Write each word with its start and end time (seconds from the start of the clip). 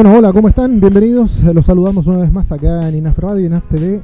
Bueno, 0.00 0.16
hola, 0.16 0.32
¿cómo 0.32 0.48
están? 0.48 0.80
Bienvenidos. 0.80 1.42
Los 1.42 1.66
saludamos 1.66 2.06
una 2.06 2.20
vez 2.20 2.32
más 2.32 2.50
acá 2.52 2.88
en 2.88 2.94
INAF 2.94 3.18
Radio 3.18 3.44
INAF 3.44 3.68
TV. 3.68 4.00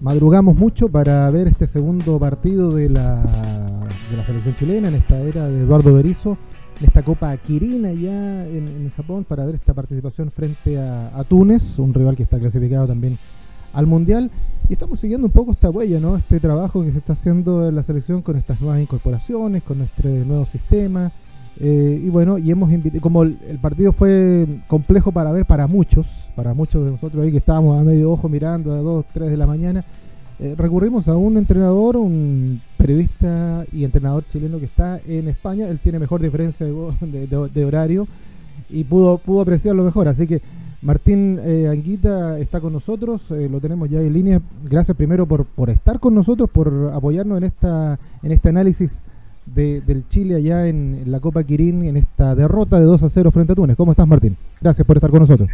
Madrugamos 0.00 0.56
mucho 0.56 0.88
para 0.88 1.30
ver 1.30 1.46
este 1.46 1.68
segundo 1.68 2.18
partido 2.18 2.72
de 2.72 2.88
la, 2.88 3.22
de 4.10 4.16
la 4.16 4.24
selección 4.24 4.56
chilena 4.56 4.88
en 4.88 4.96
esta 4.96 5.16
era 5.20 5.46
de 5.46 5.60
Eduardo 5.60 5.94
Berizzo, 5.94 6.36
en 6.80 6.86
esta 6.88 7.04
Copa 7.04 7.36
Kirin 7.36 7.86
allá 7.86 8.48
en, 8.48 8.90
Japón, 8.96 9.22
para 9.22 9.46
ver 9.46 9.54
esta 9.54 9.74
participación 9.74 10.32
frente 10.32 10.76
a, 10.76 11.16
a, 11.16 11.22
Túnez, 11.22 11.78
un 11.78 11.94
rival 11.94 12.16
que 12.16 12.24
está 12.24 12.40
clasificado 12.40 12.88
también 12.88 13.16
al 13.74 13.86
Mundial. 13.86 14.32
Y 14.68 14.72
estamos 14.72 14.98
siguiendo 14.98 15.28
un 15.28 15.32
poco 15.32 15.52
esta 15.52 15.70
huella, 15.70 16.00
¿no? 16.00 16.16
Este 16.16 16.40
trabajo 16.40 16.82
que 16.82 16.90
se 16.90 16.98
está 16.98 17.12
haciendo 17.12 17.68
en 17.68 17.76
la 17.76 17.84
selección 17.84 18.22
con 18.22 18.34
estas 18.34 18.60
nuevas 18.60 18.80
incorporaciones, 18.80 19.62
con 19.62 19.78
nuestro 19.78 20.10
nuevo 20.10 20.46
sistema 20.46 21.12
eh, 21.60 22.00
y 22.04 22.08
bueno, 22.08 22.38
y 22.38 22.52
hemos 22.52 22.70
invitado, 22.70 23.00
como 23.00 23.24
el, 23.24 23.58
partido 23.60 23.92
fue 23.92 24.46
complejo 24.68 25.10
para 25.10 25.32
ver 25.32 25.44
para 25.44 25.66
muchos, 25.66 26.30
para 26.36 26.54
muchos 26.54 26.84
de 26.84 26.92
nosotros 26.92 27.24
ahí 27.24 27.32
que 27.32 27.38
estábamos 27.38 27.76
a 27.76 27.82
medio 27.82 28.12
ojo 28.12 28.28
mirando 28.28 28.72
a 28.72 28.76
2, 28.76 29.06
3 29.12 29.28
de 29.28 29.36
la 29.36 29.46
mañana, 29.46 29.84
eh, 30.38 30.54
recurrimos 30.56 31.08
a 31.08 31.16
un 31.16 31.36
entrenador, 31.36 31.96
un 31.96 32.60
periodista 32.76 33.64
y 33.72 33.82
entrenador 33.82 34.24
chileno 34.30 34.60
que 34.60 34.66
está 34.66 35.00
en 35.04 35.26
España, 35.26 35.66
él 35.66 35.80
tiene 35.80 35.98
mejor 35.98 36.22
diferencia 36.22 36.64
de, 36.64 37.64
horario 37.64 38.06
y 38.70 38.84
pudo, 38.84 39.18
pudo 39.18 39.40
apreciarlo 39.40 39.82
mejor, 39.82 40.06
así 40.06 40.28
que 40.28 40.40
Martín 40.80 41.40
eh, 41.42 41.66
Anguita 41.68 42.38
está 42.38 42.60
con 42.60 42.72
nosotros, 42.72 43.32
lo 43.32 43.60
tenemos 43.60 43.90
ya 43.90 43.98
en 44.00 44.12
línea, 44.12 44.40
gracias 44.70 44.96
primero 44.96 45.26
por, 45.26 45.44
por 45.44 45.70
estar 45.70 45.98
con 45.98 46.14
nosotros, 46.14 46.48
por 46.50 46.92
apoyarnos 46.94 47.38
en, 47.38 47.44
esta, 47.44 47.98
en 48.22 48.30
este 48.30 48.50
análisis 48.50 49.02
del 49.54 50.08
Chile 50.08 50.36
allá 50.36 50.66
en, 50.66 51.02
la 51.06 51.20
Copa 51.20 51.44
Quirín 51.44 51.84
en 51.84 51.96
esta 51.96 52.34
derrota 52.34 52.78
de 52.78 52.86
2 52.86 53.02
a 53.02 53.10
0 53.10 53.30
frente 53.30 53.52
a 53.52 53.56
Túnez. 53.56 53.76
¿Cómo 53.76 53.92
estás, 53.92 54.06
Martín? 54.06 54.36
Gracias 54.60 54.86
por 54.86 54.96
estar 54.96 55.10
con 55.10 55.20
nosotros. 55.20 55.48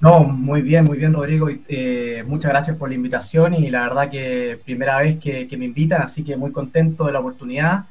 No, 0.00 0.20
muy 0.20 0.62
bien, 0.62 0.84
muy 0.84 0.98
bien, 0.98 1.12
Rodrigo. 1.12 1.48
Eh, 1.68 2.24
muchas 2.26 2.50
gracias 2.50 2.76
por 2.76 2.88
la 2.88 2.96
invitación 2.96 3.54
y 3.54 3.70
la 3.70 3.82
verdad 3.82 4.10
que 4.10 4.58
primera 4.64 4.98
vez 4.98 5.18
que, 5.18 5.48
me 5.56 5.64
invitan, 5.64 6.02
así 6.02 6.24
que 6.24 6.36
muy 6.36 6.50
contento 6.50 7.04
de 7.06 7.12
la 7.12 7.20
oportunidad. 7.20 7.84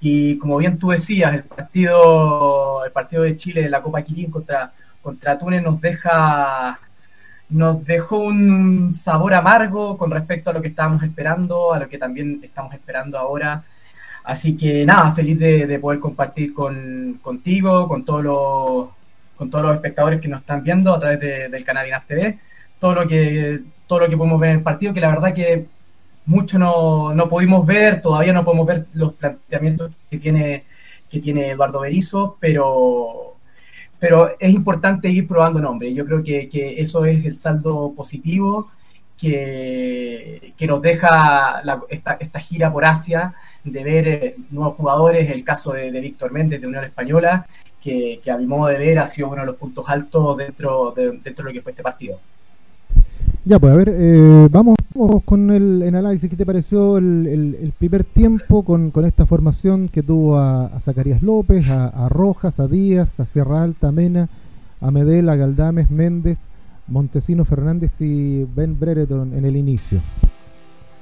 Y 0.00 0.38
como 0.38 0.56
bien 0.56 0.78
tú 0.78 0.88
decías, 0.88 1.34
el 1.34 1.42
partido, 1.42 2.84
el 2.84 2.92
partido 2.92 3.22
de 3.24 3.36
Chile 3.36 3.62
de 3.62 3.68
la 3.68 3.82
Copa 3.82 4.02
Quirín 4.02 4.30
contra, 4.30 4.72
contra 5.02 5.38
Túnez 5.38 5.62
nos 5.62 5.80
deja 5.80 6.78
nos 7.50 7.84
dejó 7.84 8.18
un 8.18 8.92
sabor 8.92 9.34
amargo 9.34 9.98
con 9.98 10.10
respecto 10.10 10.50
a 10.50 10.52
lo 10.52 10.62
que 10.62 10.68
estábamos 10.68 11.02
esperando, 11.02 11.74
a 11.74 11.80
lo 11.80 11.88
que 11.88 11.98
también 11.98 12.40
estamos 12.42 12.72
esperando 12.72 13.18
ahora 13.18 13.64
Así 14.24 14.56
que 14.56 14.84
nada, 14.86 15.12
feliz 15.12 15.38
de, 15.38 15.78
poder 15.78 16.00
compartir 16.00 16.52
con, 16.54 17.18
contigo, 17.22 17.88
con 17.88 18.04
todos 18.04 18.24
los 18.24 18.88
con 19.36 19.48
todos 19.50 19.64
los 19.64 19.74
espectadores 19.74 20.20
que 20.20 20.28
nos 20.28 20.42
están 20.42 20.62
viendo 20.62 20.94
a 20.94 21.00
través 21.00 21.18
del 21.18 21.64
canal 21.64 21.86
INAF 21.86 22.04
TV, 22.04 22.38
todo 22.78 22.94
lo 22.94 23.08
que 23.08 23.60
todo 23.86 24.00
lo 24.00 24.08
que 24.08 24.16
podemos 24.16 24.38
ver 24.38 24.50
en 24.50 24.56
el 24.58 24.62
partido, 24.62 24.92
que 24.92 25.00
la 25.00 25.08
verdad 25.08 25.32
que 25.34 25.66
mucho 26.26 26.58
no, 26.58 27.12
no 27.14 27.28
pudimos 27.28 27.66
ver, 27.66 28.00
todavía 28.00 28.32
no 28.32 28.44
podemos 28.44 28.66
ver 28.66 28.86
los 28.92 29.14
planteamientos 29.14 29.90
que 30.10 30.18
tiene, 30.18 30.64
que 31.08 31.20
tiene 31.20 31.50
Eduardo 31.50 31.80
Berizzo, 31.80 32.36
pero, 32.38 33.36
pero 33.98 34.36
es 34.38 34.52
importante 34.52 35.08
ir 35.08 35.26
probando 35.26 35.60
nombres. 35.60 35.94
Yo 35.94 36.04
creo 36.06 36.22
que, 36.22 36.48
que 36.48 36.80
eso 36.80 37.04
es 37.04 37.24
el 37.24 37.36
saldo 37.36 37.92
positivo 37.96 38.70
que, 39.20 40.66
nos 40.66 40.80
deja 40.80 41.62
esta, 41.88 42.12
esta 42.12 42.40
gira 42.40 42.72
por 42.72 42.84
Asia 42.84 43.34
de 43.64 43.84
ver 43.84 44.08
eh, 44.08 44.36
nuevos 44.50 44.76
jugadores, 44.76 45.30
el 45.30 45.44
caso 45.44 45.72
de, 45.72 45.90
Víctor 45.90 46.32
Méndez 46.32 46.60
de 46.60 46.66
Unión 46.66 46.84
Española, 46.84 47.46
que, 47.80 48.20
a 48.32 48.36
mi 48.36 48.46
modo 48.46 48.68
de 48.68 48.78
ver 48.78 48.98
ha 48.98 49.06
sido 49.06 49.28
uno 49.28 49.40
de 49.42 49.46
los 49.46 49.56
puntos 49.56 49.84
altos 49.88 50.36
dentro 50.38 50.92
de, 50.96 51.18
dentro 51.22 51.44
de 51.44 51.50
lo 51.50 51.52
que 51.52 51.62
fue 51.62 51.72
este 51.72 51.82
partido. 51.82 52.18
Ya, 53.44 53.58
pues 53.58 53.72
a 53.72 53.76
ver, 53.76 53.88
eh, 53.90 54.48
vamos, 54.50 54.76
con 55.24 55.50
el, 55.50 55.82
análisis. 55.82 56.28
¿Qué 56.28 56.36
te 56.36 56.44
pareció 56.44 56.98
el, 56.98 57.72
primer 57.78 58.04
tiempo 58.04 58.62
con, 58.62 58.92
esta 59.04 59.24
formación 59.26 59.88
que 59.88 60.02
tuvo 60.02 60.38
a, 60.38 60.78
Zacarías 60.80 61.22
López, 61.22 61.70
a, 61.70 62.08
Rojas, 62.08 62.60
a 62.60 62.68
Díaz, 62.68 63.18
a 63.20 63.26
Sierra 63.26 63.62
Alta, 63.62 63.88
a 63.88 63.92
Mena, 63.92 64.28
a 64.80 64.90
Medela, 64.90 65.32
a 65.32 65.36
Galdames, 65.36 65.90
Méndez, 65.90 66.49
Montesino 66.86 67.44
Fernández 67.44 68.00
y 68.00 68.44
Ben 68.44 68.78
Brereton 68.78 69.34
en 69.34 69.44
el 69.44 69.56
inicio? 69.56 70.00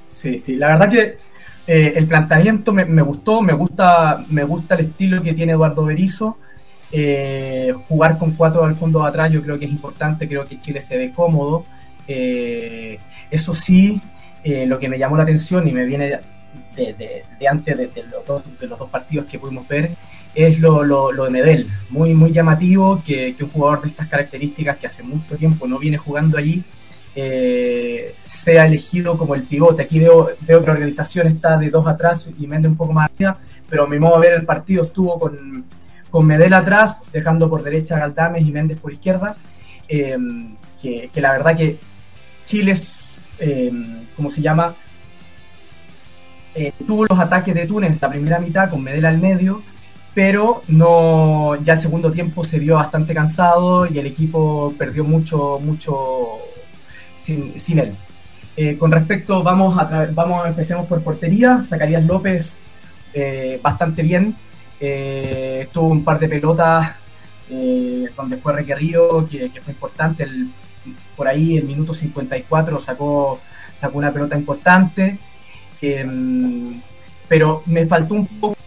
Sí, 0.07 0.39
sí, 0.39 0.57
la 0.57 0.69
verdad 0.69 0.91
que 0.91 1.19
eh, 1.67 1.93
el 1.97 2.07
planteamiento 2.07 2.73
me, 2.73 3.03
gustó, 3.03 3.43
me 3.43 3.53
gusta, 3.53 4.25
me 4.31 4.43
gusta 4.43 4.75
el 4.75 4.87
estilo 4.87 5.23
que 5.23 5.35
tiene 5.35 5.53
Eduardo 5.53 5.85
Berizzo. 5.85 6.39
Eh, 6.91 7.75
jugar 7.87 8.17
con 8.17 8.33
cuatro 8.33 8.65
al 8.65 8.75
fondo 8.75 9.03
de 9.03 9.09
atrás 9.09 9.31
yo 9.31 9.43
creo 9.43 9.59
que 9.59 9.67
es 9.67 9.71
importante, 9.71 10.27
creo 10.27 10.47
que 10.47 10.59
Chile 10.59 10.81
se 10.81 10.97
ve 10.97 11.13
cómodo. 11.13 11.67
Eh, 12.07 12.99
eso 13.31 13.53
sí, 13.53 14.01
lo 14.45 14.79
que 14.79 14.89
me 14.89 14.99
llamó 14.99 15.19
la 15.19 15.25
atención 15.25 15.69
y 15.69 15.73
me 15.73 15.85
viene 15.85 16.21
de, 16.75 17.25
antes 17.47 17.77
de, 17.77 18.05
los 18.11 18.25
dos, 18.25 18.43
de, 18.59 18.67
los 18.67 18.79
dos, 18.79 18.89
partidos 18.89 19.27
que 19.27 19.39
pudimos 19.39 19.69
ver 19.69 19.91
es 20.47 20.59
lo, 20.61 21.13
de 21.13 21.31
Medel. 21.31 21.69
Muy, 21.91 22.15
muy 22.15 22.33
llamativo 22.33 23.03
que, 23.05 23.35
que 23.37 23.45
un 23.45 23.51
jugador 23.51 23.83
de 23.83 23.89
estas 23.89 24.09
características 24.09 24.77
que 24.77 24.87
hace 24.87 25.03
mucho 25.03 25.37
tiempo 25.37 25.67
no 25.67 25.79
viene 25.79 25.99
jugando 25.99 26.39
allí 26.39 26.65
eh, 27.21 28.15
sea 28.23 28.67
elegido 28.67 29.19
como 29.19 29.35
el 29.35 29.43
pivote. 29.43 29.83
Aquí 29.83 29.99
veo, 29.99 30.31
veo 30.41 30.61
que 30.61 30.67
la 30.67 30.73
organización 30.73 31.27
está 31.27 31.57
de 31.57 31.69
dos 31.69 31.85
atrás 31.87 32.29
y 32.39 32.47
Méndez 32.47 32.71
un 32.71 32.77
poco 32.77 32.93
más 32.93 33.11
arriba, 33.11 33.39
pero 33.69 33.85
a 33.85 33.89
mi 33.89 33.99
modo 33.99 34.21
de 34.21 34.29
ver 34.29 34.39
el 34.39 34.47
partido 34.47 34.85
estuvo 34.85 35.19
con, 35.19 35.65
con 36.11 36.27
Medel 36.27 36.53
atrás, 36.53 37.03
dejando 37.13 37.51
por 37.51 37.65
derecha 37.65 37.97
a 37.97 38.01
Galdames 38.01 38.47
y 38.47 38.53
Méndez 38.53 38.79
por 38.79 38.93
izquierda, 38.93 39.37
eh, 39.89 40.17
que, 40.81 41.11
la 41.17 41.33
verdad 41.33 41.57
que 41.57 41.79
Chile, 42.45 42.77
eh, 43.41 43.73
¿cómo 44.15 44.31
se 44.31 44.41
llama? 44.41 44.77
Eh, 46.55 46.73
tuvo 46.87 47.05
los 47.05 47.19
ataques 47.19 47.53
de 47.53 47.67
Túnez 47.67 48.01
la 48.01 48.09
primera 48.11 48.39
mitad 48.39 48.71
con 48.71 48.83
Medel 48.83 49.07
al 49.07 49.19
medio, 49.19 49.63
pero 50.19 50.65
no 50.67 51.55
ya 51.63 51.75
el 51.75 51.79
segundo 51.79 52.11
tiempo 52.11 52.43
se 52.43 52.59
vio 52.59 52.75
bastante 52.75 53.15
cansado 53.15 53.87
y 53.87 54.01
el 54.01 54.07
equipo 54.07 54.75
perdió 54.77 55.05
mucho, 55.05 55.61
mucho 55.63 56.41
sin, 57.15 57.79
él. 57.79 57.95
Eh, 58.57 58.77
con 58.77 58.91
respecto, 58.91 59.45
vamos 59.45 59.77
vamos 60.15 60.45
empecemos 60.49 60.89
por 60.89 61.05
portería. 61.05 61.63
Zacarías 61.63 62.05
López, 62.05 62.59
eh, 63.15 63.61
bastante 63.63 64.03
bien. 64.03 64.35
Eh, 64.81 65.69
tuvo 65.73 65.87
un 65.91 66.03
par 66.03 66.19
de 66.19 66.29
pelotas 66.29 66.97
donde 68.17 68.39
fue 68.39 68.55
requerido, 68.55 69.25
que, 69.29 69.53
fue 69.63 69.73
importante. 69.73 70.27
por 71.17 71.29
ahí, 71.29 71.59
en 71.59 71.67
minuto 71.69 71.95
54, 71.95 72.81
sacó, 72.81 73.39
sacó 73.73 73.99
una 73.99 74.13
pelota 74.13 74.37
importante. 74.37 75.17
Em, 75.81 76.81
pero 77.29 77.63
me 77.67 77.87
faltó 77.87 78.17
un 78.17 78.27
poco 78.27 78.58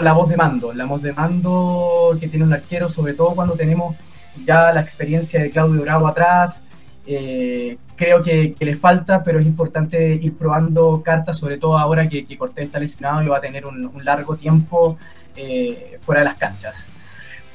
la 0.00 0.12
voz 0.12 0.28
de 0.28 0.36
mando, 0.36 0.72
la 0.72 0.86
voz 0.86 1.02
de 1.02 1.12
mando 1.12 2.16
que 2.18 2.28
tiene 2.28 2.44
un 2.44 2.52
arquero, 2.52 2.88
sobre 2.88 3.14
todo 3.14 3.34
cuando 3.34 3.54
tenemos 3.54 3.96
ya 4.44 4.72
la 4.72 4.80
experiencia 4.80 5.40
de 5.40 5.50
Claudio 5.50 5.82
Bravo 5.82 6.06
atrás, 6.08 6.62
eh, 7.06 7.76
creo 7.96 8.22
que, 8.22 8.54
le 8.58 8.76
falta, 8.76 9.22
pero 9.24 9.40
es 9.40 9.46
importante 9.46 10.14
ir 10.14 10.34
probando 10.34 11.02
cartas, 11.02 11.38
sobre 11.38 11.58
todo 11.58 11.78
ahora 11.78 12.08
que, 12.08 12.24
Cortés 12.36 12.66
está 12.66 12.78
lesionado 12.78 13.22
y 13.22 13.28
va 13.28 13.38
a 13.38 13.40
tener 13.40 13.66
un, 13.66 13.90
largo 14.04 14.36
tiempo 14.36 14.96
eh, 15.36 15.98
fuera 16.00 16.20
de 16.20 16.26
las 16.26 16.36
canchas. 16.36 16.86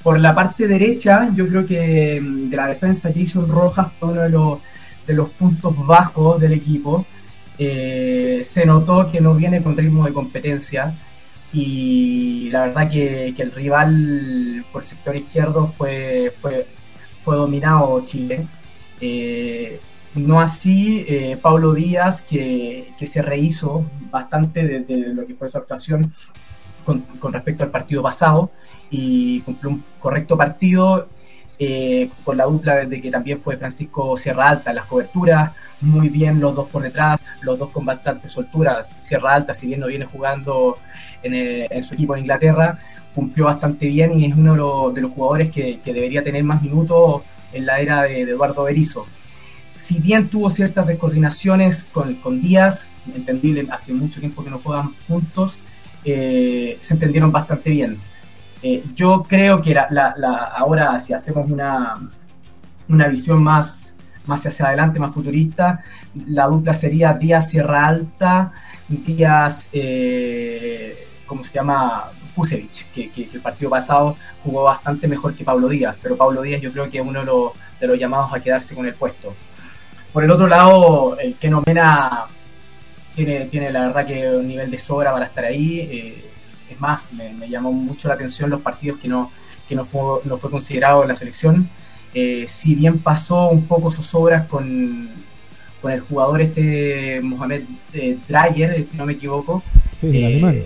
Por 0.03 0.19
la 0.19 0.35
parte 0.35 0.67
derecha, 0.67 1.31
yo 1.33 1.47
creo 1.47 1.65
que 1.65 2.21
mm, 2.21 2.49
de 2.49 2.57
la 2.57 2.67
defensa 2.67 3.11
Jason 3.15 3.47
Rojas 3.47 3.87
fue 3.99 4.09
uno 4.09 4.21
de 4.21 4.29
los, 4.29 4.59
de 5.07 5.13
los 5.13 5.29
puntos 5.29 5.73
bajos 5.87 6.39
del 6.39 6.53
equipo. 6.53 7.05
Eh, 7.57 8.41
se 8.43 8.65
notó 8.65 9.09
que 9.11 9.21
no 9.21 9.33
viene 9.33 9.63
con 9.63 9.77
ritmo 9.77 10.05
de 10.05 10.13
competencia 10.13 10.93
y 11.55 12.49
la 12.49 12.67
verdad 12.67 12.91
que, 12.91 13.33
el 13.37 13.51
rival 13.53 14.65
por 14.73 14.83
sector 14.83 15.15
izquierdo 15.15 15.67
fue, 15.67 16.33
fue, 16.41 16.65
dominado 17.25 18.03
Chile. 18.03 18.45
Eh, 18.99 19.79
no 20.15 20.41
así 20.41 21.05
eh, 21.07 21.37
Pablo 21.41 21.73
Díaz, 21.73 22.21
que, 22.23 22.93
se 23.05 23.21
rehizo 23.21 23.85
bastante 24.11 24.81
de, 24.81 24.97
lo 25.13 25.25
que 25.25 25.35
fue 25.35 25.47
su 25.47 25.57
actuación 25.57 26.13
con, 26.83 27.05
respecto 27.31 27.63
al 27.63 27.71
partido 27.71 28.03
pasado 28.03 28.51
y 28.89 29.39
cumplió 29.41 29.71
un 29.71 29.83
correcto 29.99 30.37
partido 30.37 31.07
eh, 31.57 32.09
con 32.23 32.37
la 32.37 32.45
dupla 32.45 32.85
de 32.85 33.01
que 33.01 33.09
también 33.09 33.41
fue 33.41 33.57
Francisco 33.57 34.15
Sierra 34.17 34.47
Alta 34.47 34.73
las 34.73 34.85
coberturas, 34.85 35.51
muy 35.81 36.09
bien 36.09 36.39
los 36.39 36.55
dos 36.55 36.69
por 36.69 36.83
detrás, 36.83 37.21
los 37.41 37.57
dos 37.57 37.71
con 37.71 37.85
bastante 37.85 38.27
solturas. 38.27 38.95
Sierra 38.97 39.33
Alta, 39.33 39.53
si 39.53 39.67
bien 39.67 39.79
no 39.79 39.87
viene 39.87 40.05
jugando 40.05 40.77
en, 41.23 41.83
su 41.83 41.93
equipo 41.93 42.15
en 42.15 42.21
Inglaterra, 42.21 42.79
cumplió 43.13 43.45
bastante 43.45 43.87
bien 43.87 44.19
y 44.19 44.25
es 44.25 44.35
uno 44.35 44.91
de 44.91 45.01
los, 45.01 45.11
jugadores 45.11 45.49
que, 45.49 45.79
que 45.79 45.93
debería 45.93 46.23
tener 46.23 46.43
más 46.43 46.61
minutos 46.61 47.21
en 47.53 47.65
la 47.65 47.79
era 47.79 48.03
de, 48.03 48.21
Eduardo 48.21 48.63
Berizzo. 48.63 49.07
Si 49.73 49.99
bien 49.99 50.29
tuvo 50.29 50.49
ciertas 50.49 50.87
descoordinaciones 50.87 51.83
con, 51.83 52.15
con 52.15 52.41
Díaz, 52.41 52.87
entendible, 53.13 53.65
hace 53.69 53.93
mucho 53.93 54.19
tiempo 54.19 54.43
que 54.43 54.49
no 54.49 54.59
juegan 54.59 54.93
juntos, 55.07 55.59
eh, 56.03 56.77
se 56.81 56.93
entendieron 56.93 57.31
bastante 57.31 57.69
bien. 57.69 57.99
Eh, 58.67 58.83
yo 58.95 59.21
creo 59.29 59.61
que 59.61 59.77
ahora 60.57 60.97
si 60.97 61.13
hacemos 61.13 61.47
una, 61.51 61.99
una 62.89 63.07
visión 63.07 63.43
más, 63.43 63.95
más 64.25 64.43
hacia 64.43 64.65
adelante, 64.65 64.99
más 64.99 65.13
futurista, 65.13 65.83
la 66.25 66.47
dupla 66.47 66.73
sería 66.73 67.13
Díaz 67.13 67.51
Sierra 67.51 67.85
Alta, 67.85 68.53
Díaz, 68.87 69.69
eh, 69.71 71.07
¿cómo 71.27 71.43
se 71.43 71.53
llama? 71.53 72.05
Kusevich, 72.35 72.87
que, 72.91 73.29
el 73.31 73.39
partido 73.39 73.69
pasado 73.69 74.17
jugó 74.43 74.63
bastante 74.63 75.07
mejor 75.07 75.35
que 75.35 75.43
Pablo 75.43 75.69
Díaz, 75.69 75.95
pero 76.01 76.17
Pablo 76.17 76.41
Díaz 76.41 76.59
yo 76.59 76.71
creo 76.71 76.89
que 76.89 76.97
es 76.97 77.05
uno 77.05 77.19
de 77.19 77.87
los, 77.87 77.99
llamados 77.99 78.33
a 78.33 78.39
quedarse 78.39 78.73
con 78.73 78.87
el 78.87 78.95
puesto. 78.95 79.35
Por 80.11 80.23
el 80.23 80.31
otro 80.31 80.47
lado, 80.47 81.19
el 81.19 81.35
que 81.35 81.51
Mena 81.67 82.25
tiene, 83.13 83.45
tiene 83.45 83.69
la 83.71 83.85
verdad 83.85 84.07
que 84.07 84.27
un 84.27 84.47
nivel 84.47 84.71
de 84.71 84.79
sobra 84.79 85.11
para 85.11 85.25
estar 85.25 85.45
ahí. 85.45 85.81
Eh, 85.81 86.31
es 86.69 86.79
más, 86.79 87.11
me, 87.13 87.47
llamó 87.49 87.71
mucho 87.71 88.07
la 88.07 88.15
atención 88.15 88.49
los 88.49 88.61
partidos 88.61 88.99
que 88.99 89.07
no, 89.07 89.31
que 89.67 89.75
no, 89.75 89.85
fue, 89.85 90.21
no 90.25 90.37
fue 90.37 90.49
considerado 90.49 91.03
en 91.03 91.09
la 91.09 91.15
selección. 91.15 91.69
Eh, 92.13 92.45
si 92.47 92.75
bien 92.75 92.99
pasó 92.99 93.49
un 93.49 93.65
poco 93.65 93.91
sus 93.91 94.13
obras 94.15 94.47
con, 94.47 95.09
con 95.81 95.91
el 95.91 95.99
jugador 96.01 96.41
este 96.41 97.19
Mohamed 97.21 97.63
eh, 97.93 98.17
Dreyer, 98.27 98.83
si 98.85 98.95
no 98.97 99.05
me 99.05 99.13
equivoco. 99.13 99.63
Sí, 99.99 100.07
el 100.07 100.25
alemán. 100.25 100.63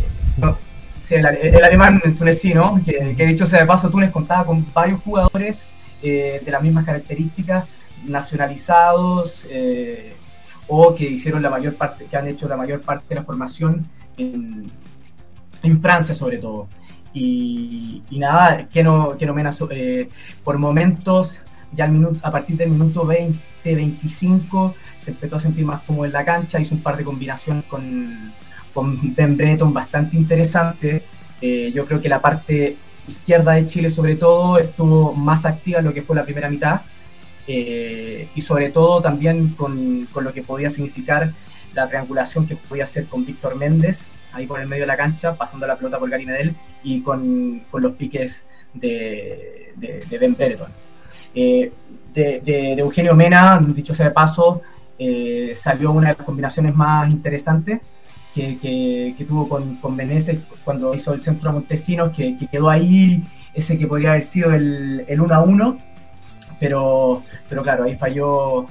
sí, 1.01 1.15
el, 1.15 1.63
alemán 1.63 2.01
tunecino, 2.17 2.79
que, 2.85 3.15
que 3.15 3.25
dicho 3.25 3.45
sea 3.45 3.61
de 3.61 3.65
paso, 3.65 3.89
Túnez 3.89 4.11
contaba 4.11 4.45
con 4.45 4.65
varios 4.73 5.01
jugadores 5.01 5.65
de 6.01 6.41
las 6.47 6.61
mismas 6.61 6.85
características, 6.85 7.65
nacionalizados, 8.05 9.45
o 10.69 10.95
que 10.95 11.03
hicieron 11.03 11.41
la 11.41 11.49
mayor 11.49 11.75
parte, 11.75 12.05
que 12.05 12.15
han 12.15 12.27
hecho 12.27 12.47
la 12.47 12.55
mayor 12.55 12.81
parte 12.81 13.05
de 13.09 13.15
la 13.15 13.23
formación 13.23 13.85
en, 14.17 14.71
Francia 15.81 16.13
sobre 16.13 16.37
todo. 16.37 16.67
Y, 17.13 18.03
nada, 18.11 18.67
que 18.69 18.83
no, 18.83 19.17
que 19.17 19.25
no 19.25 19.33
menos, 19.33 19.63
eh, 19.71 20.09
por 20.43 20.57
momentos, 20.57 21.41
ya 21.71 21.85
al 21.85 21.91
minuto, 21.91 22.19
a 22.23 22.31
partir 22.31 22.55
del 22.57 22.69
minuto 22.69 23.05
20, 23.05 23.39
25, 23.63 24.75
se 24.97 25.11
empezó 25.11 25.37
a 25.37 25.39
sentir 25.39 25.65
más 25.65 25.81
como 25.81 26.05
en 26.05 26.11
la 26.11 26.23
cancha, 26.23 26.59
hizo 26.59 26.75
un 26.75 26.81
par 26.81 26.97
de 26.97 27.03
combinaciones 27.03 27.65
con, 27.65 28.31
con 28.73 29.15
Ben 29.15 29.35
Breton 29.35 29.73
bastante 29.73 30.17
interesante. 30.17 31.03
Eh, 31.41 31.71
yo 31.73 31.85
creo 31.85 32.01
que 32.01 32.09
la 32.09 32.21
parte 32.21 32.77
izquierda 33.07 33.53
de 33.53 33.65
Chile 33.65 33.89
sobre 33.89 34.15
todo 34.15 34.59
estuvo 34.59 35.13
más 35.13 35.45
activa 35.45 35.79
en 35.79 35.85
lo 35.85 35.93
que 35.93 36.03
fue 36.03 36.15
la 36.15 36.25
primera 36.25 36.49
mitad 36.49 36.81
eh, 37.47 38.27
y 38.35 38.41
sobre 38.41 38.69
todo 38.69 39.01
también 39.01 39.49
con, 39.49 40.07
con, 40.11 40.23
lo 40.23 40.33
que 40.33 40.43
podía 40.43 40.69
significar 40.69 41.33
la 41.73 41.87
triangulación 41.87 42.45
que 42.45 42.55
podía 42.55 42.83
hacer 42.83 43.07
con 43.07 43.25
Víctor 43.25 43.55
Méndez, 43.55 44.05
ahí 44.33 44.45
por 44.45 44.59
el 44.59 44.67
medio 44.67 44.83
de 44.83 44.87
la 44.87 44.97
cancha, 44.97 45.35
pasando 45.35 45.67
la 45.67 45.77
pelota 45.77 45.99
por 45.99 46.09
Gary 46.09 46.25
Medel 46.25 46.55
y 46.83 47.01
con, 47.01 47.61
con 47.71 47.81
los 47.81 47.93
piques 47.93 48.45
de, 48.73 49.73
de, 49.75 50.17
Ben 50.17 50.35
Brereton. 50.35 50.71
Eh, 51.33 51.71
de, 52.13 52.73
Eugenio 52.73 53.15
Mena, 53.15 53.59
dicho 53.59 53.93
sea 53.93 54.07
de 54.07 54.11
paso, 54.11 54.61
eh, 54.97 55.53
salió 55.55 55.91
una 55.91 56.09
de 56.09 56.15
las 56.15 56.25
combinaciones 56.25 56.75
más 56.75 57.09
interesantes 57.09 57.79
que, 58.33 58.57
que, 58.59 59.25
tuvo 59.25 59.49
con, 59.49 59.75
con 59.77 59.97
cuando 60.63 60.93
hizo 60.93 61.13
el 61.13 61.21
centro 61.21 61.49
a 61.49 61.53
Montesinos, 61.53 62.11
que, 62.15 62.37
que, 62.37 62.47
quedó 62.47 62.69
ahí 62.69 63.23
ese 63.53 63.77
que 63.77 63.87
podría 63.87 64.11
haber 64.11 64.23
sido 64.23 64.53
el, 64.53 65.03
el 65.07 65.21
1 65.21 65.33
a 65.35 65.41
1 65.41 65.89
pero, 66.59 67.23
pero 67.47 67.63
claro, 67.63 67.85
ahí 67.85 67.95
falló, 67.95 68.67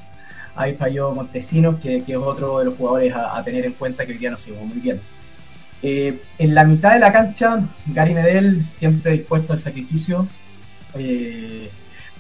ahí 0.55 0.75
falló 0.75 1.13
Montesinos, 1.13 1.81
que, 1.81 2.05
es 2.07 2.17
otro 2.17 2.59
de 2.59 2.67
los 2.67 2.77
jugadores 2.77 3.13
a, 3.15 3.43
tener 3.43 3.65
en 3.65 3.73
cuenta 3.73 4.05
que 4.05 4.13
hoy 4.13 4.19
día 4.19 4.31
no 4.31 4.39
se 4.39 4.53
muy 4.53 4.79
bien. 4.79 5.01
Eh, 5.83 6.21
en 6.39 6.55
la 6.55 6.65
mitad 6.65 6.93
de 6.93 6.99
la 6.99 7.13
cancha, 7.13 7.69
Gary 7.87 8.15
Medel 8.15 8.65
siempre 8.65 9.13
dispuesto 9.13 9.53
al 9.53 9.61
sacrificio, 9.61 10.27
eh, 10.95 11.71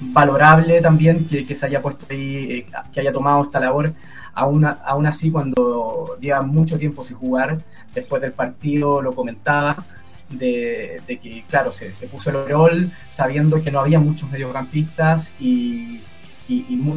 valorable 0.00 0.81
también 0.81 1.26
que, 1.26 1.55
se 1.56 1.66
haya 1.66 1.82
puesto 1.82 2.06
ahí, 2.10 2.37
eh, 2.37 2.66
que 2.93 3.00
haya 3.00 3.12
tomado 3.12 3.43
esta 3.43 3.58
labor, 3.58 3.94
aún, 4.34 4.64
aún 4.64 5.06
así 5.06 5.31
cuando 5.31 6.16
lleva 6.20 6.43
mucho 6.43 6.78
tiempo 6.78 7.02
sin 7.02 7.16
jugar, 7.16 7.58
después 7.94 8.22
del 8.22 8.32
partido 8.32 9.02
lo 9.02 9.12
comentaba, 9.14 9.84
de, 10.31 11.00
que, 11.06 11.44
claro, 11.49 11.72
se, 11.72 11.90
puso 12.06 12.31
el 12.31 12.37
overall 12.37 12.93
sabiendo 13.08 13.62
que 13.62 13.70
no 13.70 13.81
había 13.81 13.99
muchos 13.99 14.31
mediocampistas 14.31 15.34
y, 15.40 16.02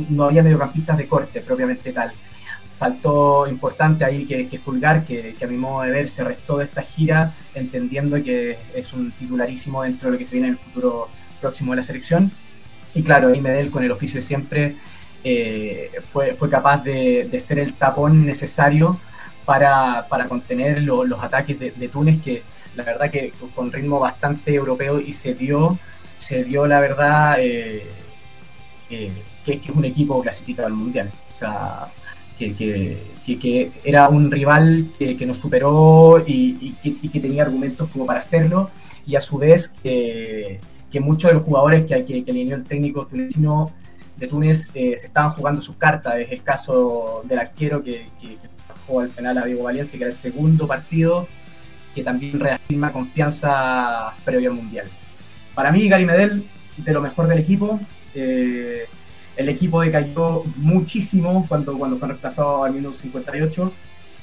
no 0.10 0.26
había 0.26 0.44
mediocampistas 0.44 0.98
de 0.98 1.08
corte 1.08 1.42
propiamente 1.42 1.92
tal. 1.92 2.14
Faltó 2.82 3.46
importante 3.46 4.04
ahí 4.04 4.26
que, 4.26 4.48
que 4.48 4.58
Pulgar, 4.58 5.06
que, 5.06 5.36
a 5.40 5.46
mi 5.46 5.56
modo 5.56 5.84
de 5.84 5.92
ver 5.92 6.08
se 6.10 6.24
restó 6.24 6.58
de 6.58 6.64
esta 6.64 6.82
gira, 6.82 7.32
entendiendo 7.54 8.16
que 8.24 8.58
es 8.74 8.92
un 8.92 9.12
titularísimo 9.12 9.84
dentro 9.84 10.08
de 10.08 10.14
lo 10.14 10.18
que 10.18 10.26
se 10.26 10.32
viene 10.32 10.48
en 10.48 10.54
el 10.54 10.60
futuro 10.60 11.08
próximo 11.40 11.74
de 11.74 11.76
la 11.76 11.84
selección. 11.84 12.32
Y 12.96 13.04
claro, 13.04 13.28
ahí 13.28 13.40
Medel 13.40 13.70
con 13.70 13.84
el 13.84 13.92
oficio 13.92 14.20
de 14.20 14.24
siempre 14.24 14.78
eh, 15.24 15.92
fue, 16.08 16.34
fue 16.34 16.50
capaz 16.50 16.84
de, 16.84 17.30
ser 17.40 17.60
el 17.60 17.74
tapón 17.74 18.26
necesario 18.26 19.00
para, 19.46 20.08
contener 20.28 20.82
los 20.82 21.24
ataques 21.24 21.60
de, 21.60 21.70
de 21.70 21.88
Túnez 21.88 22.20
que 22.24 22.42
la 22.76 22.84
verdad 22.84 23.12
que 23.12 23.32
con 23.54 23.72
ritmo 23.72 24.00
bastante 24.00 24.56
europeo 24.56 25.00
y 25.00 25.14
se 25.14 25.36
dio, 25.36 25.78
se 26.18 26.44
dio 26.44 26.66
la 26.66 26.80
verdad 26.80 27.36
eh, 27.40 27.86
eh, 28.90 29.12
que, 29.46 29.54
es 29.54 29.70
un 29.70 29.86
equipo 29.86 30.20
clasificado 30.22 30.68
al 30.68 30.74
mundial. 30.74 31.12
O 31.34 31.38
sea, 31.38 31.92
que, 32.50 33.38
que, 33.40 33.72
era 33.84 34.10
un 34.10 34.32
rival 34.32 34.88
que, 34.98 35.26
nos 35.26 35.38
superó 35.38 36.24
y, 36.26 36.74
que, 36.82 37.20
tenía 37.20 37.44
argumentos 37.44 37.90
como 37.90 38.06
para 38.06 38.20
hacerlo, 38.20 38.70
y 39.06 39.16
a 39.16 39.22
su 39.22 39.38
vez 39.38 39.70
que, 39.84 40.60
muchos 41.00 41.30
de 41.30 41.36
los 41.36 41.44
jugadores 41.44 41.86
que, 41.86 42.04
que, 42.04 42.32
alineó 42.32 42.56
el 42.56 42.66
técnico 42.66 43.06
tunecino 43.06 43.72
de 44.18 44.28
Túnez 44.28 44.70
eh, 44.74 44.96
se 44.98 45.08
estaban 45.08 45.32
jugando 45.32 45.62
sus 45.62 45.76
cartas. 45.76 46.20
Es 46.20 46.32
el 46.32 46.44
caso 46.44 47.22
del 47.26 47.40
arquero 47.40 47.84
que, 47.84 48.06
jugó 48.86 49.02
al 49.02 49.10
penal 49.10 49.38
a 49.38 49.46
Diego 49.46 49.64
Valencia, 49.64 49.98
que 49.98 50.04
era 50.04 50.12
el 50.12 50.18
segundo 50.18 50.68
partido 50.68 51.28
que 51.94 52.04
también 52.04 52.40
reafirma 52.40 52.92
confianza 52.92 54.14
previo 54.24 54.50
al 54.50 54.56
Mundial. 54.56 54.88
Para 55.54 55.72
mí, 55.72 55.90
Gary 55.90 56.06
Medel, 56.06 56.48
de 56.78 56.94
lo 56.94 57.02
mejor 57.02 57.28
del 57.28 57.40
equipo. 57.40 57.80
Eh, 58.14 58.86
el 59.36 59.50
equipo 59.50 59.82
decayó 59.82 60.44
muchísimo 60.58 61.46
cuando, 61.48 61.78
cuando 61.78 61.98
fue 61.98 62.08
reemplazado 62.10 62.64
al 62.64 62.74
minuto 62.74 62.94
58. 62.94 63.72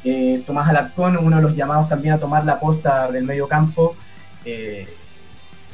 Eh, 0.05 0.43
Tomás 0.47 0.69
Alarcón, 0.69 1.17
uno 1.17 1.37
de 1.37 1.43
los 1.43 1.57
llamados 1.57 1.89
también 1.89 2.15
a 2.15 2.19
tomar 2.19 2.45
la 2.45 2.61
posta 2.61 3.11
del 3.11 3.25
medio 3.25 3.49
campo, 3.49 3.97
eh, 4.45 4.87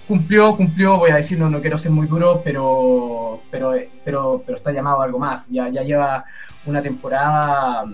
cumplió, 0.08 0.56
cumplió, 0.56 0.96
voy 0.96 1.10
a 1.10 1.16
decir, 1.16 1.38
no, 1.38 1.50
no 1.50 1.60
quiero 1.60 1.76
ser 1.76 1.90
muy 1.90 2.06
duro, 2.06 2.40
pero, 2.42 3.42
pero, 3.50 3.74
pero, 4.04 4.42
pero 4.44 4.58
está 4.58 4.72
llamado 4.72 5.02
a 5.02 5.04
algo 5.04 5.18
más. 5.18 5.48
Ya, 5.50 5.68
ya 5.68 5.82
lleva 5.82 6.24
una 6.64 6.80
temporada 6.80 7.84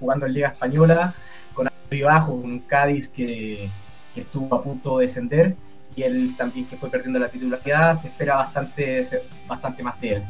jugando 0.00 0.26
en 0.26 0.32
Liga 0.32 0.48
Española, 0.48 1.14
y 1.90 2.02
bajo, 2.02 2.32
un 2.32 2.60
Cádiz 2.60 3.08
que, 3.08 3.70
estuvo 4.14 4.54
a 4.54 4.62
punto 4.62 4.96
de 4.96 5.04
descender 5.04 5.54
y 5.94 6.02
él 6.02 6.34
también 6.38 6.66
que 6.66 6.76
fue 6.76 6.90
perdiendo 6.90 7.18
la 7.18 7.28
titularidad, 7.28 7.92
se 7.92 8.08
espera 8.08 8.36
bastante, 8.36 9.06
bastante 9.46 9.82
más 9.82 10.00
de 10.00 10.14
él. 10.14 10.22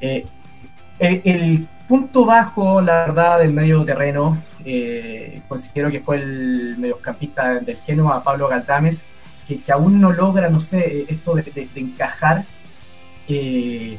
Eh, 0.00 0.26
el, 0.98 1.68
punto 1.88 2.24
bajo, 2.24 2.80
la 2.80 3.06
verdad, 3.06 3.38
del 3.38 3.52
medio 3.52 3.84
terreno, 3.84 4.42
eh, 4.64 5.40
considero 5.48 5.88
que 5.88 6.00
fue 6.00 6.16
el 6.16 6.74
mediocampista 6.78 7.60
del 7.60 7.76
Genoa, 7.76 8.24
Pablo 8.24 8.48
Galdames, 8.48 9.04
que, 9.46 9.60
aún 9.72 10.00
no 10.00 10.10
logra, 10.10 10.48
no 10.48 10.58
sé, 10.58 11.06
esto 11.08 11.34
de, 11.34 11.68
encajar 11.76 12.44
eh, 13.28 13.96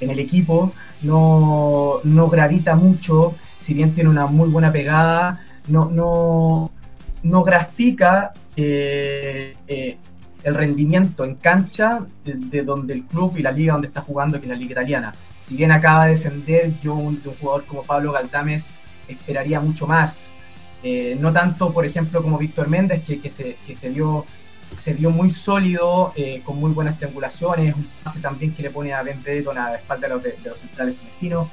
en 0.00 0.10
el 0.10 0.18
equipo, 0.18 0.72
no, 1.02 2.00
no 2.04 2.28
gravita 2.28 2.76
mucho, 2.76 3.34
si 3.58 3.74
bien 3.74 3.94
tiene 3.94 4.10
una 4.10 4.26
muy 4.26 4.48
buena 4.48 4.72
pegada, 4.72 5.40
no, 5.68 6.70
no, 7.22 7.42
grafica 7.42 8.32
eh, 8.56 9.54
eh, 9.66 9.96
el 10.42 10.54
rendimiento 10.54 11.24
en 11.24 11.36
cancha 11.36 12.00
de, 12.24 12.62
donde 12.62 12.94
el 12.94 13.04
club 13.04 13.36
y 13.36 13.42
la 13.42 13.52
liga 13.52 13.74
donde 13.74 13.88
está 13.88 14.00
jugando, 14.00 14.38
que 14.38 14.46
es 14.46 14.50
la 14.50 14.56
liga 14.56 14.72
italiana. 14.72 15.14
Si 15.40 15.56
bien 15.56 15.72
acaba 15.72 16.04
de 16.04 16.10
descender, 16.10 16.72
yo 16.80 16.94
un, 16.94 17.20
un 17.24 17.34
jugador 17.40 17.64
como 17.64 17.82
Pablo 17.82 18.12
Galdames 18.12 18.68
esperaría 19.08 19.60
mucho 19.60 19.86
más. 19.86 20.34
Eh, 20.82 21.16
no 21.18 21.32
tanto, 21.32 21.72
por 21.72 21.84
ejemplo, 21.84 22.22
como 22.22 22.38
Víctor 22.38 22.68
Méndez, 22.68 23.02
que, 23.04 23.30
se, 23.30 23.56
que 23.66 23.74
se, 23.74 23.88
vio, 23.88 24.26
se 24.76 24.92
vio 24.92 25.10
muy 25.10 25.30
sólido, 25.30 26.14
con 26.44 26.58
muy 26.58 26.70
buenas 26.72 26.96
triangulaciones, 26.98 27.74
un 27.74 27.88
pase 28.04 28.20
también 28.20 28.54
que 28.54 28.62
le 28.62 28.70
pone 28.70 28.92
a 28.92 29.02
Ben 29.02 29.22
Breton 29.22 29.58
a 29.58 29.70
la 29.70 29.76
espalda 29.76 30.08
de 30.08 30.14
los, 30.14 30.22
de, 30.22 30.38
los 30.44 30.58
centrales 30.58 30.96
vecinos 31.04 31.48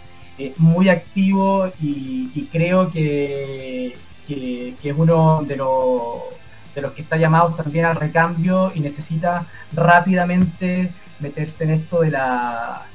muy 0.57 0.87
activo 0.87 1.73
y 1.81 2.47
creo 2.51 2.91
que, 2.91 3.97
que, 4.27 4.75
es 4.83 4.95
uno 4.95 5.43
de, 5.43 5.55
de 5.55 6.81
los 6.81 6.91
que 6.93 7.01
está 7.01 7.17
llamado 7.17 7.53
también 7.53 7.85
al 7.85 7.95
recambio 7.95 8.71
y 8.75 8.81
necesita 8.81 9.45
rápidamente 9.73 10.91
meterse 11.19 11.63
en 11.63 11.71
esto 11.71 12.01
de 12.01 12.11
la 12.11 12.85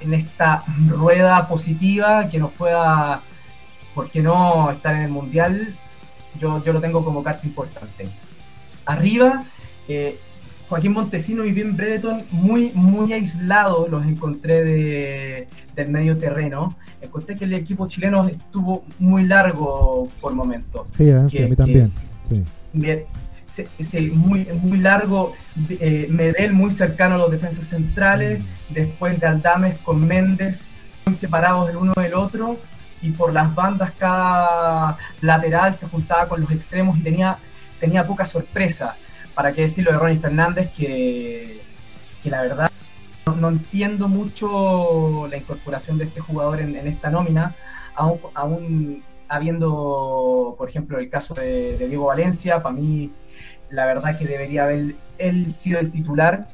en 0.00 0.14
esta 0.14 0.64
rueda 0.88 1.46
positiva 1.48 2.28
que 2.28 2.38
nos 2.38 2.52
pueda, 2.52 3.22
¿por 3.94 4.10
qué 4.10 4.22
no 4.22 4.70
estar 4.70 4.94
en 4.94 5.02
el 5.02 5.10
mundial? 5.10 5.74
Yo, 6.38 6.62
yo 6.62 6.72
lo 6.72 6.80
tengo 6.80 7.04
como 7.04 7.22
carta 7.22 7.46
importante. 7.46 8.08
Arriba, 8.84 9.44
eh, 9.88 10.18
Joaquín 10.68 10.92
Montesino 10.92 11.44
y 11.44 11.52
Ben 11.52 11.76
Breton 11.76 12.24
muy, 12.30 12.72
muy 12.74 13.12
aislados 13.12 13.88
los 13.88 14.04
encontré 14.06 14.62
de, 14.64 15.48
del 15.74 15.88
medio 15.88 16.18
terreno. 16.18 16.76
Encontré 17.00 17.36
que 17.36 17.44
el 17.44 17.54
equipo 17.54 17.88
chileno 17.88 18.28
estuvo 18.28 18.84
muy 18.98 19.24
largo 19.24 20.08
por 20.20 20.34
momentos. 20.34 20.90
Sí, 20.96 21.08
eh, 21.08 21.14
a 21.14 21.48
mí 21.48 21.56
también. 21.56 21.92
sí. 22.28 22.44
Muy, 24.12 24.44
muy 24.44 24.78
largo, 24.78 25.32
eh, 25.68 26.06
Medel 26.10 26.52
muy 26.52 26.70
cercano 26.70 27.16
a 27.16 27.18
los 27.18 27.30
defensas 27.30 27.66
centrales, 27.66 28.40
mm. 28.40 28.74
después 28.74 29.18
de 29.18 29.26
Aldames 29.26 29.78
con 29.78 30.06
Méndez, 30.06 30.64
muy 31.06 31.14
separados 31.14 31.70
el 31.70 31.76
uno 31.76 31.92
del 31.96 32.14
otro, 32.14 32.58
y 33.00 33.10
por 33.10 33.32
las 33.32 33.54
bandas 33.54 33.92
cada 33.92 34.98
lateral 35.20 35.74
se 35.74 35.88
juntaba 35.88 36.28
con 36.28 36.40
los 36.40 36.50
extremos 36.50 36.98
y 36.98 37.02
tenía, 37.02 37.38
tenía 37.80 38.06
poca 38.06 38.26
sorpresa 38.26 38.96
para 39.34 39.52
qué 39.52 39.62
decirlo 39.62 39.92
de 39.92 39.98
Ronnie 39.98 40.16
Fernández, 40.16 40.72
que, 40.72 41.62
la 42.24 42.42
verdad 42.42 42.72
no, 43.36 43.48
entiendo 43.48 44.08
mucho 44.08 45.28
la 45.30 45.36
incorporación 45.36 45.96
de 45.96 46.06
este 46.06 46.18
jugador 46.18 46.60
en, 46.60 46.74
esta 46.74 47.08
nómina, 47.08 47.54
aún, 47.94 49.04
habiendo, 49.28 50.56
por 50.58 50.68
ejemplo, 50.68 50.98
el 50.98 51.08
caso 51.08 51.34
de, 51.34 51.76
Diego 51.78 52.06
Valencia, 52.06 52.60
para 52.62 52.74
mí 52.74 53.12
la 53.70 53.86
verdad 53.86 54.18
que 54.18 54.26
debería 54.26 54.64
haber 54.64 54.94
él 55.18 55.50
sido 55.52 55.78
el 55.80 55.90
titular. 55.90 56.46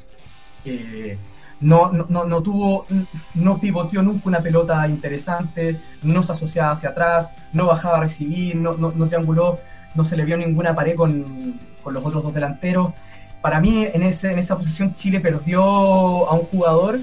no, 1.61 1.92
no, 1.92 2.42
tuvo, 2.42 2.87
no 3.35 3.61
pivoteó 3.61 4.02
nunca 4.02 4.28
una 4.28 4.40
pelota 4.40 4.87
interesante, 4.88 5.78
no 6.02 6.23
se 6.23 6.33
asociaba 6.33 6.73
hacia 6.73 6.90
atrás, 6.90 7.33
no 7.52 7.66
bajaba 7.66 7.99
a 7.99 8.00
recibir, 8.00 8.56
no, 8.56 8.75
no 8.75 9.06
trianguló, 9.06 9.61
no 9.94 10.04
se 10.04 10.16
le 10.16 10.25
vio 10.25 10.37
ninguna 10.37 10.75
pared 10.75 10.97
con, 10.97 11.61
con 11.83 11.94
los 11.94 12.04
otros 12.04 12.25
dos 12.25 12.35
delanteros. 12.35 12.92
Para 13.40 13.61
mí, 13.61 13.87
en, 13.92 14.02
ese, 14.02 14.33
en 14.33 14.38
esa 14.38 14.56
posición, 14.56 14.94
Chile 14.94 15.21
perdió 15.21 15.62
a 15.62 16.33
un 16.33 16.47
jugador 16.47 16.99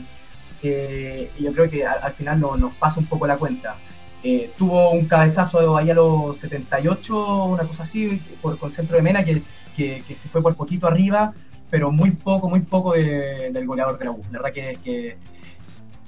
eh, 0.64 1.32
y 1.38 1.44
yo 1.44 1.54
creo 1.54 1.70
que 1.70 1.86
al, 1.86 2.14
final 2.14 2.40
no, 2.40 2.58
nos 2.58 2.74
pasa 2.76 3.00
un 3.00 3.06
poco 3.06 3.28
la 3.28 3.38
cuenta. 3.38 3.76
Eh, 4.24 4.52
tuvo 4.58 4.92
un 4.92 5.06
cabezazo 5.06 5.78
ahí 5.78 5.90
a 5.90 5.96
los 5.96 6.38
78, 6.38 7.46
una 7.46 7.64
cosa 7.64 7.84
así, 7.84 8.22
por, 8.42 8.58
con 8.58 8.70
centro 8.72 8.96
de 8.96 9.02
Mena, 9.02 9.24
que, 9.24 9.42
que, 9.76 10.16
se 10.16 10.30
fue 10.30 10.42
por 10.42 10.56
poquito 10.56 10.88
arriba, 10.88 11.34
pero 11.70 11.92
muy 11.92 12.12
poco, 12.12 12.50
muy 12.50 12.60
poco 12.62 12.94
del 12.94 13.66
goleador 13.66 13.98
de 13.98 14.06
la 14.06 14.12
U. 14.12 14.22
La 14.32 14.40
verdad 14.40 14.54
que, 14.54 15.18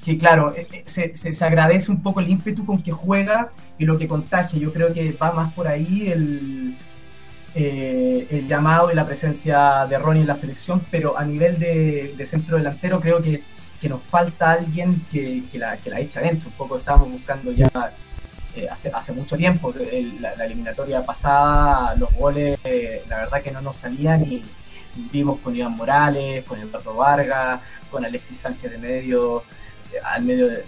que, 0.04 0.18
claro, 0.18 0.54
eh, 0.56 0.84
se, 0.86 1.16
se, 1.16 1.34
se, 1.34 1.46
agradece 1.46 1.92
un 1.92 2.04
poco 2.04 2.20
el 2.20 2.30
ímpetu 2.30 2.66
con 2.66 2.84
que 2.84 2.92
juega 2.92 3.52
y 3.78 3.86
lo 3.86 3.98
que 3.98 4.08
contagia. 4.08 4.60
Yo 4.60 4.72
creo 4.72 4.94
que 4.94 5.14
va 5.14 5.32
más 5.32 5.54
por 5.54 5.68
ahí 5.68 6.08
el, 6.12 6.78
eh, 7.56 8.26
el 8.32 8.48
llamado 8.48 8.92
y 8.92 8.96
la 8.96 9.06
presencia 9.06 9.86
de 9.88 10.00
Ronnie 10.00 10.22
en 10.22 10.28
la 10.28 10.34
selección, 10.34 10.82
pero 10.90 11.18
a 11.20 11.24
nivel 11.24 11.60
de, 11.60 12.26
centro 12.26 12.58
delantero 12.58 13.00
creo 13.00 13.22
que, 13.22 13.44
nos 13.90 14.02
falta 14.04 14.52
alguien 14.52 15.06
que, 15.12 15.44
la, 15.54 15.78
que 15.78 15.90
la 15.90 16.00
echa 16.00 16.20
adentro. 16.20 16.50
Un 16.50 16.56
poco 16.56 16.78
estamos 16.78 17.12
buscando 17.12 17.52
ya 17.52 17.70
eh, 18.56 18.68
hace, 18.70 18.92
hace 18.94 19.14
mucho 19.14 19.36
tiempo, 19.36 19.74
la, 20.20 20.34
eliminatoria 20.46 21.06
pasada, 21.06 21.96
los 21.96 22.14
goles, 22.14 22.60
la 23.10 23.18
verdad 23.18 23.42
que 23.42 23.52
no 23.52 23.62
nos 23.62 23.78
salían 23.78 24.24
y 24.24 24.46
vimos 25.12 25.40
con 25.40 25.56
Iván 25.56 25.76
Morales, 25.76 26.44
con 26.46 26.60
Eduardo 26.60 26.94
Vargas, 26.94 27.62
con 27.90 28.06
Alexis 28.06 28.38
Sánchez 28.38 28.72
de 28.72 28.78
medio, 28.78 29.44
eh, 29.92 29.98
al 30.04 30.24
medio 30.24 30.48
de, 30.48 30.62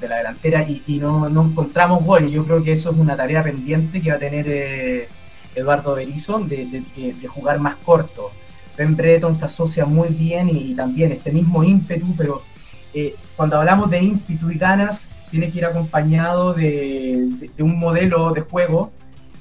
la 0.00 0.16
delantera 0.16 0.62
y, 0.62 0.98
no, 0.98 1.28
no, 1.28 1.42
encontramos 1.42 2.04
gol. 2.04 2.30
Yo 2.30 2.44
creo 2.44 2.62
que 2.62 2.72
eso 2.72 2.90
es 2.90 2.96
una 2.96 3.16
tarea 3.16 3.42
pendiente 3.42 4.00
que 4.00 4.10
va 4.10 4.16
a 4.16 4.18
tener 4.18 5.08
Eduardo 5.54 5.94
Berizzo 5.94 6.38
de, 6.40 6.84
jugar 7.28 7.58
más 7.58 7.76
corto. 7.76 8.32
Ben 8.80 8.96
Breton 8.96 9.34
se 9.34 9.44
asocia 9.44 9.84
muy 9.84 10.08
bien 10.08 10.48
y, 10.48 10.74
también 10.74 11.12
este 11.12 11.30
mismo 11.30 11.62
ímpetu, 11.62 12.16
pero 12.16 12.40
eh, 12.94 13.14
cuando 13.36 13.58
hablamos 13.58 13.90
de 13.90 14.00
ímpetu 14.00 14.50
y 14.50 14.56
ganas, 14.56 15.06
tiene 15.30 15.50
que 15.50 15.58
ir 15.58 15.66
acompañado 15.66 16.54
de, 16.54 17.50
un 17.58 17.78
modelo 17.78 18.32
de 18.32 18.40
juego 18.40 18.90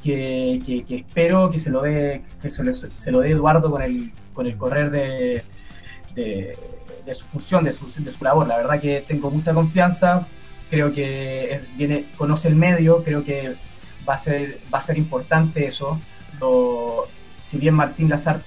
que, 0.03 0.83
espero 0.89 1.49
que 1.49 1.57
se 1.57 1.69
lo 1.69 1.83
dé, 1.83 2.21
que 2.41 2.49
se 2.49 3.11
lo, 3.11 3.21
dé 3.21 3.31
Eduardo 3.31 3.71
con 3.71 3.81
el, 3.81 4.11
con 4.33 4.45
el 4.45 4.57
correr 4.57 4.91
de, 4.91 5.45
su 7.13 7.25
función, 7.27 7.63
de 7.63 7.71
su, 7.71 7.85
de 8.03 8.11
su 8.11 8.21
labor. 8.21 8.45
La 8.45 8.57
verdad 8.57 8.81
que 8.81 9.05
tengo 9.07 9.31
mucha 9.31 9.53
confianza, 9.53 10.27
creo 10.69 10.91
que 10.93 11.61
viene, 11.77 12.07
conoce 12.17 12.49
el 12.49 12.57
medio, 12.57 13.05
creo 13.05 13.23
que 13.23 13.55
va 14.07 14.15
a 14.15 14.17
ser, 14.17 14.59
va 14.73 14.79
a 14.79 14.81
ser 14.81 14.97
importante 14.97 15.65
eso. 15.65 15.97
si 17.41 17.57
bien 17.57 17.73
Martín 17.73 18.09
Lazar 18.09 18.43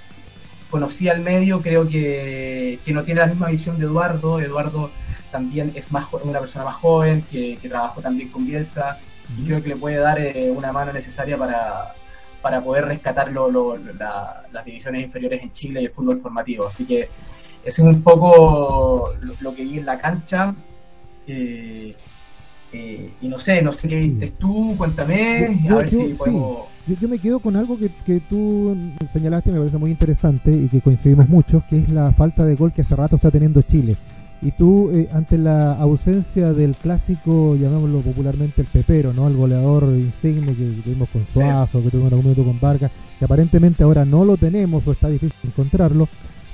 conocía 0.72 1.12
el 1.12 1.20
medio, 1.20 1.60
creo 1.60 1.86
que, 1.86 2.80
no 2.86 3.04
tiene 3.04 3.20
la 3.20 3.26
misma 3.26 3.48
visión 3.48 3.78
de 3.78 3.84
Eduardo. 3.84 4.40
Eduardo 4.40 4.90
también 5.30 5.70
es 5.74 5.92
más 5.92 6.06
una 6.24 6.40
persona 6.40 6.64
más 6.64 6.76
joven, 6.76 7.22
que, 7.30 7.58
trabajó 7.62 8.00
también 8.00 8.30
con 8.30 8.46
Bielsa, 8.46 8.98
y 9.38 9.44
creo 9.44 9.62
que 9.62 9.68
le 9.68 9.76
puede 9.76 9.98
dar 9.98 10.18
eh, 10.18 10.50
una 10.50 10.72
mano 10.72 10.90
necesaria 10.90 11.36
para, 11.36 11.94
para 12.40 12.64
poder 12.64 12.86
rescatar 12.86 13.30
las 13.30 14.64
divisiones 14.64 15.04
inferiores 15.04 15.42
en 15.42 15.52
Chile 15.52 15.82
y 15.82 15.84
el 15.84 15.92
fútbol 15.92 16.18
formativo. 16.18 16.66
Así 16.66 16.86
que 16.86 17.10
es 17.62 17.78
un 17.78 18.02
poco 18.02 19.12
lo, 19.40 19.54
que 19.54 19.64
vi 19.64 19.78
en 19.78 19.84
la 19.84 20.00
cancha. 20.00 20.54
Eh, 21.26 21.94
eh, 22.72 23.10
y 23.20 23.28
no 23.28 23.38
sé, 23.38 23.60
no 23.60 23.72
sé 23.72 23.88
qué 23.88 23.96
viste 23.96 24.28
tú, 24.30 24.74
cuéntame, 24.78 25.60
yo, 25.62 25.74
a 25.74 25.78
ver 25.80 25.90
si 25.90 26.14
podemos... 26.14 26.71
Yo, 26.86 27.08
me 27.08 27.18
quedo 27.18 27.38
con 27.38 27.54
algo 27.54 27.78
que, 27.78 27.90
que 28.04 28.20
tú 28.20 28.76
señalaste, 29.12 29.52
me 29.52 29.58
parece 29.58 29.78
muy 29.78 29.90
interesante 29.92 30.52
y 30.52 30.68
que 30.68 30.80
coincidimos 30.80 31.28
muchos, 31.28 31.62
que 31.64 31.78
es 31.78 31.88
la 31.88 32.10
falta 32.12 32.44
de 32.44 32.56
gol 32.56 32.72
que 32.72 32.82
hace 32.82 32.96
rato 32.96 33.16
está 33.16 33.30
teniendo 33.30 33.62
Chile. 33.62 33.96
Y 34.42 34.50
tú, 34.50 34.90
eh, 34.90 35.08
ante 35.12 35.38
la 35.38 35.74
ausencia 35.74 36.52
del 36.52 36.74
clásico, 36.74 37.54
llamémoslo 37.54 38.00
popularmente 38.00 38.62
el 38.62 38.66
pepero, 38.66 39.12
¿no? 39.12 39.28
El 39.28 39.36
goleador 39.36 39.84
insigne 39.84 40.56
que 40.56 40.82
tuvimos 40.82 41.08
con 41.10 41.24
Suazo, 41.26 41.80
que 41.80 41.90
tuvimos 41.90 42.10
en 42.10 42.18
algún 42.18 42.32
momento 42.32 42.44
con 42.44 42.60
Vargas, 42.60 42.90
que 43.20 43.24
aparentemente 43.24 43.84
ahora 43.84 44.04
no 44.04 44.24
lo 44.24 44.36
tenemos 44.36 44.84
o 44.84 44.90
está 44.90 45.08
difícil 45.08 45.38
encontrarlo. 45.44 46.08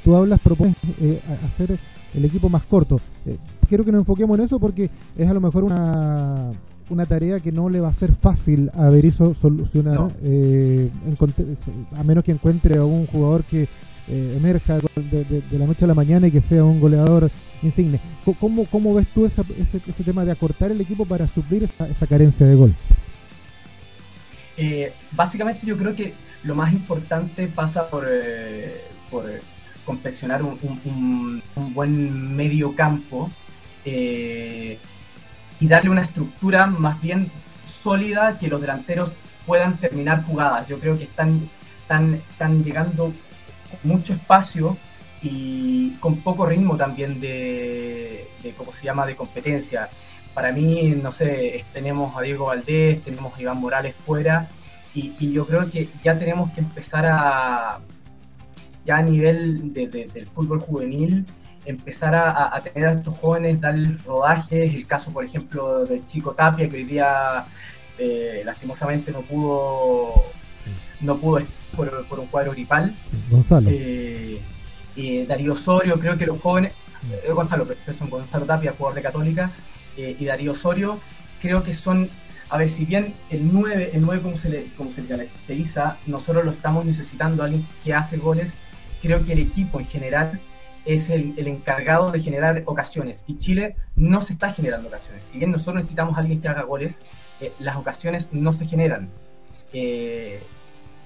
Tú 0.04 0.14
hablas, 0.14 0.38
propones 0.40 0.76
eh, 1.00 1.18
hacer 1.46 1.78
el 2.12 2.24
equipo 2.26 2.50
más 2.50 2.64
corto. 2.64 3.00
Eh, 3.24 3.38
quiero 3.66 3.86
que 3.86 3.92
nos 3.92 4.00
enfoquemos 4.00 4.38
en 4.38 4.44
eso 4.44 4.60
porque 4.60 4.90
es 5.16 5.30
a 5.30 5.32
lo 5.32 5.40
mejor 5.40 5.64
una, 5.64 6.52
una 6.90 7.06
tarea 7.06 7.40
que 7.40 7.52
no 7.52 7.68
le 7.68 7.80
va 7.80 7.88
a 7.88 7.94
ser 7.94 8.12
fácil 8.14 8.70
a 8.74 8.88
Berizzo 8.88 9.34
solucionar, 9.34 10.10
eh, 10.22 10.90
a 11.96 12.04
menos 12.04 12.24
que 12.24 12.32
encuentre 12.32 12.78
a 12.78 12.84
un 12.84 13.06
jugador 13.06 13.44
que 13.44 13.68
eh, 14.08 14.34
emerja 14.36 14.78
de, 14.78 15.42
la 15.50 15.66
noche 15.66 15.84
a 15.84 15.88
la 15.88 15.94
mañana 15.94 16.28
y 16.28 16.30
que 16.30 16.40
sea 16.40 16.64
un 16.64 16.80
goleador 16.80 17.30
insigne. 17.62 18.00
¿Cómo, 18.40 18.66
cómo 18.66 18.94
ves 18.94 19.06
tú 19.14 19.26
ese, 19.26 19.42
ese, 19.60 20.04
tema 20.04 20.24
de 20.24 20.32
acortar 20.32 20.70
el 20.70 20.80
equipo 20.80 21.04
para 21.04 21.28
suplir 21.28 21.64
esa, 21.64 22.06
carencia 22.06 22.46
de 22.46 22.54
gol? 22.54 22.74
básicamente 25.12 25.64
yo 25.64 25.76
creo 25.76 25.94
que 25.94 26.14
lo 26.42 26.56
más 26.56 26.72
importante 26.72 27.46
pasa 27.46 27.88
por, 27.88 28.08
por 29.08 29.24
confeccionar 29.88 30.42
un, 30.42 31.42
buen 31.72 32.36
medio 32.36 32.76
campo 32.76 33.30
eh, 33.86 34.78
y 35.60 35.68
darle 35.68 35.90
una 35.90 36.00
estructura 36.00 36.66
más 36.66 37.00
bien 37.00 37.30
sólida 37.64 38.38
que 38.38 38.48
los 38.48 38.60
delanteros 38.60 39.12
puedan 39.46 39.78
terminar 39.78 40.24
jugadas. 40.24 40.68
Yo 40.68 40.78
creo 40.78 40.96
que 40.96 41.04
están, 41.04 41.48
están, 41.82 42.14
están 42.14 42.64
llegando 42.64 43.12
mucho 43.82 44.14
espacio 44.14 44.76
y 45.22 45.90
con 46.00 46.16
poco 46.20 46.46
ritmo 46.46 46.76
también 46.76 47.20
de, 47.20 48.28
de, 48.42 48.52
¿cómo 48.52 48.72
se 48.72 48.84
llama?, 48.84 49.06
de 49.06 49.16
competencia. 49.16 49.88
Para 50.34 50.52
mí, 50.52 50.94
no 51.02 51.10
sé, 51.10 51.64
tenemos 51.72 52.16
a 52.16 52.20
Diego 52.20 52.46
Valdés, 52.46 53.02
tenemos 53.02 53.36
a 53.36 53.42
Iván 53.42 53.58
Morales 53.58 53.94
fuera 53.96 54.48
y 54.94 55.32
yo 55.32 55.46
creo 55.46 55.70
que 55.70 55.88
ya 56.02 56.18
tenemos 56.18 56.50
que 56.52 56.60
empezar 56.60 57.06
a, 57.06 57.78
ya 58.88 58.96
a 58.96 59.02
nivel 59.02 59.74
del 59.74 60.26
fútbol 60.34 60.60
juvenil, 60.60 61.26
empezar 61.64 62.14
a, 62.14 62.60
tener 62.62 62.88
a 62.88 62.92
estos 62.92 63.16
jóvenes, 63.18 63.60
darles 63.60 64.02
rodajes, 64.04 64.74
el 64.74 64.86
caso, 64.86 65.12
por 65.12 65.24
ejemplo, 65.24 65.84
del 65.84 66.04
chico 66.06 66.32
Tapia, 66.32 66.68
que 66.68 66.76
hoy 66.76 66.84
día 66.84 67.46
eh, 67.98 68.42
lastimosamente 68.44 69.12
no 69.12 69.22
pudo 69.22 70.24
no 71.00 71.16
pudo 71.18 71.38
estar 71.38 71.54
por, 72.08 72.20
un 72.20 72.26
cuadro 72.26 72.52
gripal. 72.52 72.94
Gonzalo. 73.30 73.70
Eh, 73.70 74.40
Darío 75.28 75.52
Osorio, 75.52 75.98
creo 76.00 76.18
que 76.18 76.26
los 76.26 76.40
jóvenes, 76.40 76.72
eh, 77.24 77.30
Gonzalo, 77.32 77.68
son 77.92 78.10
Gonzalo 78.10 78.46
Tapia, 78.46 78.74
jugador 78.76 78.96
de 78.96 79.02
Católica, 79.02 79.52
y 79.96 80.24
Darío 80.24 80.52
Osorio, 80.52 81.00
creo 81.40 81.62
que 81.64 81.72
son 81.72 82.08
a 82.50 82.56
ver, 82.56 82.68
si 82.68 82.84
bien 82.84 83.14
el 83.30 83.52
9, 83.52 83.90
el 83.92 84.02
9 84.02 84.22
como 84.22 84.36
se, 84.36 84.48
le, 84.48 84.66
como 84.76 84.90
se 84.90 85.02
le 85.02 85.08
caracteriza, 85.08 85.98
nosotros 86.06 86.44
lo 86.44 86.50
estamos 86.50 86.84
necesitando, 86.84 87.42
alguien 87.42 87.66
que 87.84 87.92
hace 87.92 88.16
goles, 88.16 88.56
creo 89.02 89.24
que 89.24 89.34
el 89.34 89.40
equipo 89.40 89.80
en 89.80 89.86
general 89.86 90.40
es 90.88 91.10
el, 91.10 91.34
encargado 91.46 92.10
de 92.10 92.20
generar 92.20 92.62
ocasiones 92.64 93.22
y 93.26 93.36
Chile 93.36 93.76
no 93.94 94.22
se 94.22 94.32
está 94.32 94.54
generando 94.54 94.88
ocasiones. 94.88 95.22
Si 95.22 95.36
bien 95.36 95.50
nosotros 95.50 95.76
necesitamos 95.76 96.16
a 96.16 96.20
alguien 96.20 96.40
que 96.40 96.48
haga 96.48 96.62
goles, 96.62 97.02
eh, 97.42 97.52
las 97.58 97.76
ocasiones 97.76 98.30
no 98.32 98.54
se 98.54 98.66
generan. 98.66 99.10
Eh, 99.74 100.42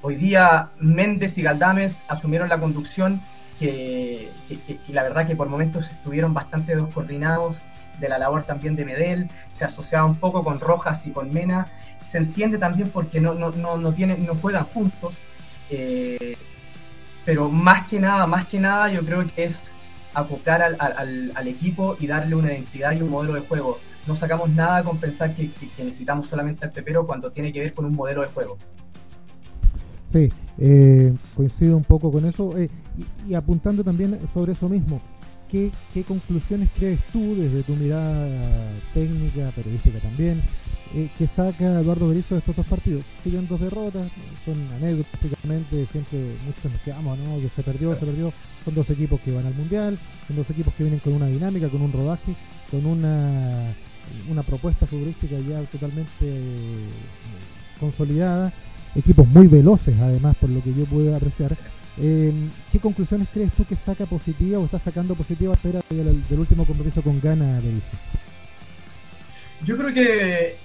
hoy 0.01 0.15
día 0.15 0.71
Méndez 0.79 1.37
y 1.37 1.43
Galdames 1.43 2.05
asumieron 2.07 2.49
la 2.49 2.61
conducción 2.61 3.23
que, 3.59 4.29
la 4.87 5.03
verdad 5.03 5.27
que 5.27 5.35
por 5.35 5.49
momentos 5.49 5.91
estuvieron 5.91 6.33
bastante 6.33 6.77
descoordinados 6.77 7.61
de 7.99 8.09
la 8.09 8.19
labor 8.19 8.45
también 8.45 8.77
de 8.77 8.85
Medel, 8.85 9.31
se 9.49 9.65
asociaba 9.65 10.05
un 10.05 10.17
poco 10.17 10.45
con 10.45 10.61
Rojas 10.61 11.07
y 11.09 11.11
con 11.11 11.33
Mena, 11.33 11.67
se 12.05 12.19
entiende 12.19 12.57
también 12.57 12.91
porque 12.91 13.21
no, 13.21 13.35
no, 13.35 13.51
no, 13.51 13.79
no, 13.79 13.93
tienen, 13.93 14.25
no 14.27 14.37
juegan 14.37 14.65
juntos, 14.65 15.21
eh, 15.71 16.37
pero 17.25 17.49
más 17.49 17.89
que 17.89 18.01
nada, 18.01 18.27
más 18.27 18.47
que 18.47 18.59
nada 18.59 18.91
yo 18.91 19.05
creo 19.05 19.27
que 19.27 19.45
es 19.45 19.73
acocar 20.15 20.63
al, 20.63 21.33
al, 21.35 21.49
equipo 21.49 21.97
y 21.99 22.07
darle 22.07 22.35
una 22.35 22.53
identidad 22.53 22.93
y 22.93 23.03
un 23.03 23.11
modelo 23.11 23.35
de 23.35 23.41
juego. 23.41 23.79
No 24.07 24.15
sacamos 24.15 24.51
nada 24.51 24.83
con 24.83 24.99
pensar 24.99 25.35
que, 25.35 25.51
necesitamos 25.79 26.27
solamente 26.27 26.65
al 26.65 26.73
pepero 26.73 27.07
cuando 27.07 27.31
tiene 27.31 27.53
que 27.53 27.61
ver 27.61 27.73
con 27.73 27.85
un 27.85 27.95
modelo 27.95 28.23
de 28.23 28.29
juego. 28.29 28.59
Sí, 30.09 30.31
eh, 30.59 31.15
coincido 31.35 31.77
un 31.77 31.85
poco 31.85 32.13
con 32.13 32.27
eso. 32.27 32.57
Eh, 32.59 32.69
y, 33.29 33.35
apuntando 33.35 33.83
también 33.83 34.19
sobre 34.35 34.53
eso 34.53 34.69
mismo, 34.69 35.01
¿qué, 35.53 36.05
conclusiones 36.05 36.71
crees 36.77 36.99
tú 37.13 37.37
desde 37.37 37.63
tu 37.63 37.77
mirada 37.77 38.73
técnica, 38.95 39.51
periodística 39.55 39.99
también, 39.99 40.43
eh, 40.95 41.11
que 41.19 41.27
saca 41.27 41.81
Eduardo 41.81 42.09
Berizzo 42.09 42.35
de 42.35 42.39
estos 42.39 42.57
dos 42.57 42.67
partidos? 42.67 43.05
Siguen 43.23 43.47
dos 43.47 43.61
derrotas, 43.61 44.09
son 44.45 44.59
anécdotas, 44.73 45.13
básicamente, 45.13 45.87
siempre 45.93 46.19
muchos 46.47 46.73
nos 46.73 46.81
quedamos, 46.81 47.19
¿no? 47.19 47.39
Que 47.39 47.51
se 47.55 47.63
perdió, 47.63 47.95
se 47.95 48.07
perdió. 48.07 48.33
Son 48.65 48.75
dos 48.75 48.89
equipos 48.91 49.21
que 49.21 49.33
van 49.33 49.47
al 49.47 49.55
Mundial, 49.55 49.99
son 50.27 50.37
dos 50.37 50.49
equipos 50.51 50.73
que 50.75 50.85
vienen 50.85 51.01
con 51.01 51.13
una 51.13 51.27
dinámica, 51.27 51.69
con 51.69 51.83
un 51.83 51.93
rodaje, 51.93 52.35
con 52.71 52.87
una, 52.87 53.75
una 54.31 54.43
propuesta 54.43 54.87
futbolística 54.87 55.37
ya 55.39 55.61
totalmente 55.65 56.43
consolidada 57.79 58.53
equipos 58.95 59.27
muy 59.27 59.47
veloces 59.47 59.95
además, 60.01 60.37
por 60.37 60.51
lo 60.51 60.63
que 60.63 60.73
yo 60.75 60.85
puedo 60.85 61.15
apreciar. 61.15 61.57
Em, 61.99 62.51
¿Qué 62.71 62.79
conclusiones 62.79 63.29
crees 63.33 63.53
tú 63.53 63.65
que 63.65 63.77
saca 63.77 64.07
positiva 64.07 64.59
o 64.59 64.65
está 64.65 64.79
sacando 64.79 65.15
positiva 65.15 65.53
espera 65.53 65.81
del, 65.91 66.27
del 66.27 66.39
último 66.39 66.65
compromiso 66.65 67.03
con 67.03 67.21
Gana 67.21 67.61
Berizzo? 67.61 67.97
Yo 69.65 69.77
creo 69.77 69.93
que 69.93 70.57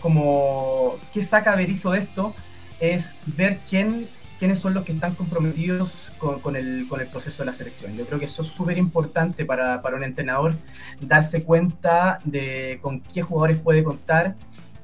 como 0.00 0.96
qué 1.12 1.22
saca 1.22 1.54
Berizzo 1.54 1.92
de 1.92 2.00
esto 2.00 2.34
es 2.80 3.16
ver 3.26 3.60
quién, 3.68 4.08
quiénes 4.38 4.58
son 4.58 4.74
los 4.74 4.84
que 4.84 4.92
están 4.92 5.14
comprometidos 5.14 6.12
con, 6.18 6.56
el, 6.56 6.86
con 6.88 7.00
el 7.00 7.06
proceso 7.06 7.42
de 7.42 7.46
la 7.46 7.52
selección. 7.52 7.96
Yo 7.96 8.06
creo 8.06 8.18
que 8.18 8.24
eso 8.24 8.42
es 8.42 8.48
súper 8.48 8.78
importante 8.78 9.44
para, 9.44 9.82
para 9.82 9.96
un 9.96 10.02
entrenador, 10.02 10.54
darse 11.00 11.42
cuenta 11.42 12.20
de 12.24 12.78
con 12.80 13.00
qué 13.00 13.22
jugadores 13.22 13.60
puede 13.60 13.84
contar 13.84 14.34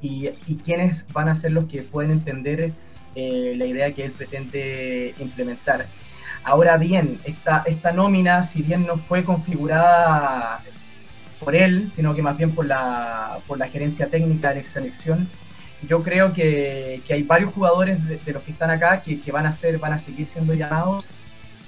y, 0.01 0.29
quiénes 0.65 1.07
van 1.13 1.29
a 1.29 1.35
ser 1.35 1.53
los 1.53 1.65
que 1.67 1.83
pueden 1.83 2.11
entender 2.11 2.73
eh, 3.17 3.55
la 3.57 3.67
idea 3.67 3.93
que 3.93 4.05
él 4.05 4.13
pretende 4.13 5.15
implementar. 5.19 5.87
Ahora 6.45 6.77
bien, 6.77 7.19
esta, 7.25 7.65
esta 7.67 7.91
nómina, 7.91 8.45
si 8.45 8.63
bien 8.63 8.87
no 8.87 8.99
fue 8.99 9.25
configurada 9.25 10.63
por 11.41 11.57
él, 11.57 11.91
sino 11.91 12.15
que 12.15 12.23
más 12.23 12.37
bien 12.37 12.55
por 12.55 12.67
la, 12.67 13.39
por 13.49 13.59
la 13.59 13.69
gerencia 13.69 14.07
técnica 14.07 14.51
de 14.51 14.61
la 14.61 14.67
selección, 14.67 15.29
yo 15.89 16.03
creo 16.03 16.33
que, 16.33 17.03
que 17.07 17.15
hay 17.15 17.23
varios 17.23 17.53
jugadores 17.53 17.99
de, 18.07 18.33
los 18.33 18.43
que 18.43 18.53
están 18.53 18.71
acá 18.71 19.03
que, 19.03 19.21
que, 19.21 19.33
van, 19.33 19.47
a 19.47 19.53
ser, 19.53 19.79
van 19.79 19.93
a 19.93 19.99
seguir 19.99 20.27
siendo 20.27 20.55
llamados 20.55 21.07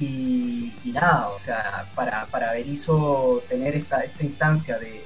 y, 0.00 0.72
nada, 0.84 1.28
o 1.28 1.38
sea, 1.38 1.86
para, 1.94 2.26
para 2.26 2.52
Berizzo 2.52 3.42
tener 3.48 3.74
esta, 3.74 4.00
esta 4.00 4.24
instancia 4.24 4.78
de, 4.78 5.02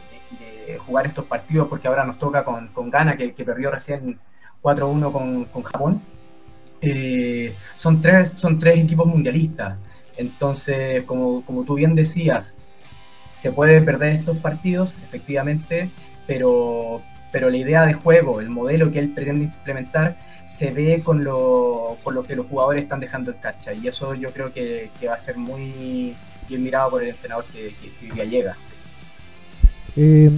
jugar 0.87 1.07
estos 1.07 1.27
partidos, 1.27 1.69
porque 1.69 1.89
ahora 1.89 2.05
nos 2.05 2.19
toca 2.19 2.45
con, 2.45 2.69
con 2.69 2.91
Ghana, 2.91 3.17
que, 3.17 3.31
perdió 3.31 3.71
recién 3.71 4.19
4-1 4.63 5.13
con, 5.13 5.45
con, 5.47 5.63
Japón. 5.63 6.03
Eh, 6.83 7.55
son, 7.77 8.01
tres, 8.01 8.33
son 8.37 8.59
tres 8.59 8.79
equipos 8.79 9.07
mundialistas. 9.07 9.77
Entonces, 10.17 11.05
como, 11.05 11.45
como 11.45 11.65
tú 11.65 11.75
bien 11.75 11.95
decías, 11.95 12.55
se 13.31 13.53
puede 13.53 13.81
perder 13.81 14.13
estos 14.13 14.37
partidos, 14.39 14.97
efectivamente, 15.05 15.89
pero, 16.27 17.03
pero 17.31 17.49
la 17.51 17.57
idea 17.57 17.87
de 17.87 17.95
juego, 17.95 18.41
el 18.41 18.51
modelo 18.51 18.93
que 18.93 18.99
él 18.99 19.11
pretende 19.11 19.45
implementar, 19.45 20.19
se 20.47 20.71
ve 20.71 21.03
con 21.03 21.25
lo, 21.25 21.97
con 22.03 22.15
lo 22.15 22.25
que 22.25 22.37
los 22.37 22.47
jugadores 22.47 22.83
están 22.83 23.01
dejando 23.01 23.31
en 23.31 23.39
cancha. 23.39 23.73
Y 23.73 23.89
eso 23.89 24.15
yo 24.15 24.33
creo 24.33 24.53
que, 24.53 24.91
que 25.01 25.09
va 25.09 25.15
a 25.15 25.19
ser 25.19 25.39
muy 25.39 26.15
bien 26.49 26.63
mirado 26.63 26.91
por 26.91 27.03
el 27.03 27.11
entrenador 27.11 27.45
que, 27.47 27.75
que, 28.01 28.09
que 28.09 28.29
llega. 28.29 28.57
Eh, 29.97 30.31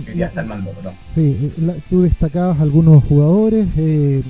Sí, 1.14 1.52
eh, 1.58 1.80
tú 1.88 2.02
destacabas 2.02 2.60
algunos 2.60 3.04
jugadores, 3.04 3.66
eh, 3.76 4.22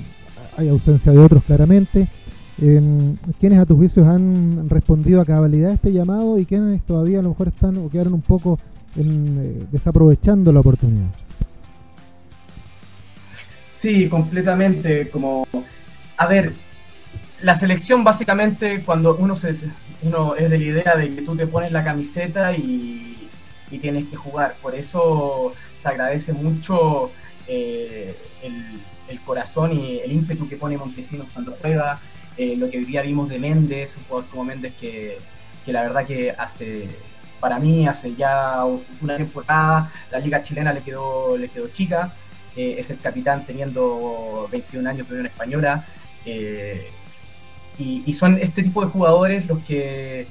hay 0.57 0.69
ausencia 0.69 1.11
de 1.11 1.19
otros 1.19 1.43
claramente. 1.43 2.07
Eh, 2.61 2.81
¿Quiénes 3.39 3.59
a 3.59 3.65
tus 3.65 3.77
juicios 3.77 4.07
han 4.07 4.69
respondido 4.69 5.19
a 5.19 5.25
cabalidad 5.25 5.71
este 5.71 5.91
llamado 5.91 6.39
y 6.39 6.45
quiénes 6.45 6.81
todavía 6.83 7.19
a 7.19 7.21
lo 7.21 7.29
mejor 7.29 7.49
están 7.49 7.77
o 7.77 7.89
quedaron 7.89 8.13
un 8.13 8.21
poco 8.21 8.59
en, 8.95 9.67
desaprovechando 9.71 10.51
la 10.51 10.61
oportunidad? 10.61 11.07
Sí, 13.71 14.07
completamente. 14.07 15.09
Como, 15.09 15.45
a 16.17 16.27
ver, 16.27 16.53
la 17.41 17.55
selección 17.55 18.03
básicamente 18.03 18.83
cuando 18.83 19.17
uno 19.17 19.35
se 19.35 19.51
uno 20.01 20.35
es 20.35 20.49
de 20.49 20.57
la 20.57 20.63
idea 20.63 20.95
de 20.95 21.15
que 21.15 21.21
tú 21.23 21.35
te 21.35 21.47
pones 21.47 21.71
la 21.71 21.83
camiseta 21.83 22.55
y 22.55 23.15
y 23.71 23.79
tienes 23.79 24.07
que 24.07 24.15
jugar. 24.15 24.55
Por 24.61 24.75
eso 24.75 25.53
se 25.75 25.89
agradece 25.89 26.33
mucho 26.33 27.11
eh, 27.47 28.15
el, 28.43 28.81
corazón 29.21 29.73
y 29.73 29.99
el 29.99 30.11
ímpetu 30.11 30.47
que 30.47 30.57
pone 30.57 30.77
Montesinos 30.77 31.27
cuando 31.33 31.55
juega, 31.61 31.99
eh, 32.37 32.55
lo 32.57 32.69
que 32.69 32.77
hoy 32.77 32.85
día 32.85 33.01
vimos 33.01 33.29
de 33.29 33.39
Méndez, 33.39 33.97
un 33.97 34.03
jugador 34.05 34.29
como 34.29 34.43
Méndez 34.45 34.73
que, 34.79 35.17
que, 35.65 35.73
la 35.73 35.83
verdad 35.83 36.05
que 36.05 36.31
hace, 36.31 36.89
para 37.39 37.59
mí, 37.59 37.87
hace 37.87 38.15
ya 38.15 38.63
una 39.01 39.17
temporada, 39.17 39.91
la 40.11 40.19
liga 40.19 40.41
chilena 40.41 40.73
le 40.73 40.81
quedó, 40.81 41.37
le 41.37 41.49
quedó 41.49 41.67
chica, 41.69 42.13
eh, 42.55 42.75
es 42.77 42.89
el 42.89 42.99
capitán 42.99 43.45
teniendo 43.45 44.47
21 44.51 44.89
años, 44.89 45.05
pero 45.07 45.21
en 45.21 45.27
española. 45.27 45.85
Y, 47.77 48.03
y, 48.05 48.13
son 48.13 48.39
este 48.39 48.63
tipo 48.63 48.83
de 48.83 48.87
jugadores 48.87 49.45
los 49.47 49.59
que, 49.63 50.27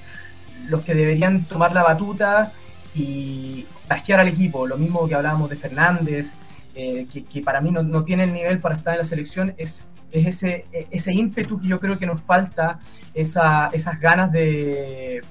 los 0.66 0.80
que 0.80 0.94
deberían 0.94 1.44
tomar 1.44 1.72
la 1.72 1.82
batuta 1.82 2.52
y 2.94 3.66
pajear 3.88 4.20
al 4.20 4.28
equipo. 4.28 4.66
Lo 4.66 4.76
mismo 4.76 5.06
que 5.08 5.14
hablábamos 5.14 5.50
de 5.50 5.56
Fernández, 5.56 6.34
eh, 6.74 7.06
que, 7.30 7.40
para 7.40 7.60
mí 7.60 7.70
no, 7.70 7.82
no, 7.82 8.04
tiene 8.04 8.24
el 8.24 8.32
nivel 8.32 8.58
para 8.58 8.76
estar 8.76 8.94
en 8.94 8.98
la 8.98 9.04
selección, 9.04 9.54
es, 9.58 9.87
es 10.10 10.26
ese, 10.26 10.66
ese 10.90 11.12
ímpetu 11.12 11.60
que 11.60 11.68
yo 11.68 11.80
creo 11.80 11.98
que 11.98 12.06
nos 12.06 12.20
falta, 12.20 12.80
esa, 13.14 13.68
esas 13.68 14.00
ganas 14.00 14.32
de, 14.32 15.22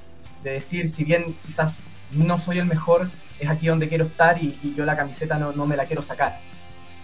de, 0.44 0.52
decir, 0.52 0.88
si 0.88 1.04
bien 1.04 1.36
quizás 1.46 1.84
no 2.12 2.38
soy 2.38 2.60
el 2.60 2.66
mejor, 2.66 3.10
es 3.40 3.50
aquí 3.50 3.68
donde 3.68 3.90
quiero 3.90 4.06
estar 4.06 4.42
y, 4.42 4.74
yo 4.76 4.86
la 4.86 4.96
camiseta 4.96 5.38
no, 5.38 5.52
no, 5.52 5.66
me 5.66 5.76
la 5.76 5.86
quiero 5.86 6.02
sacar. 6.02 6.40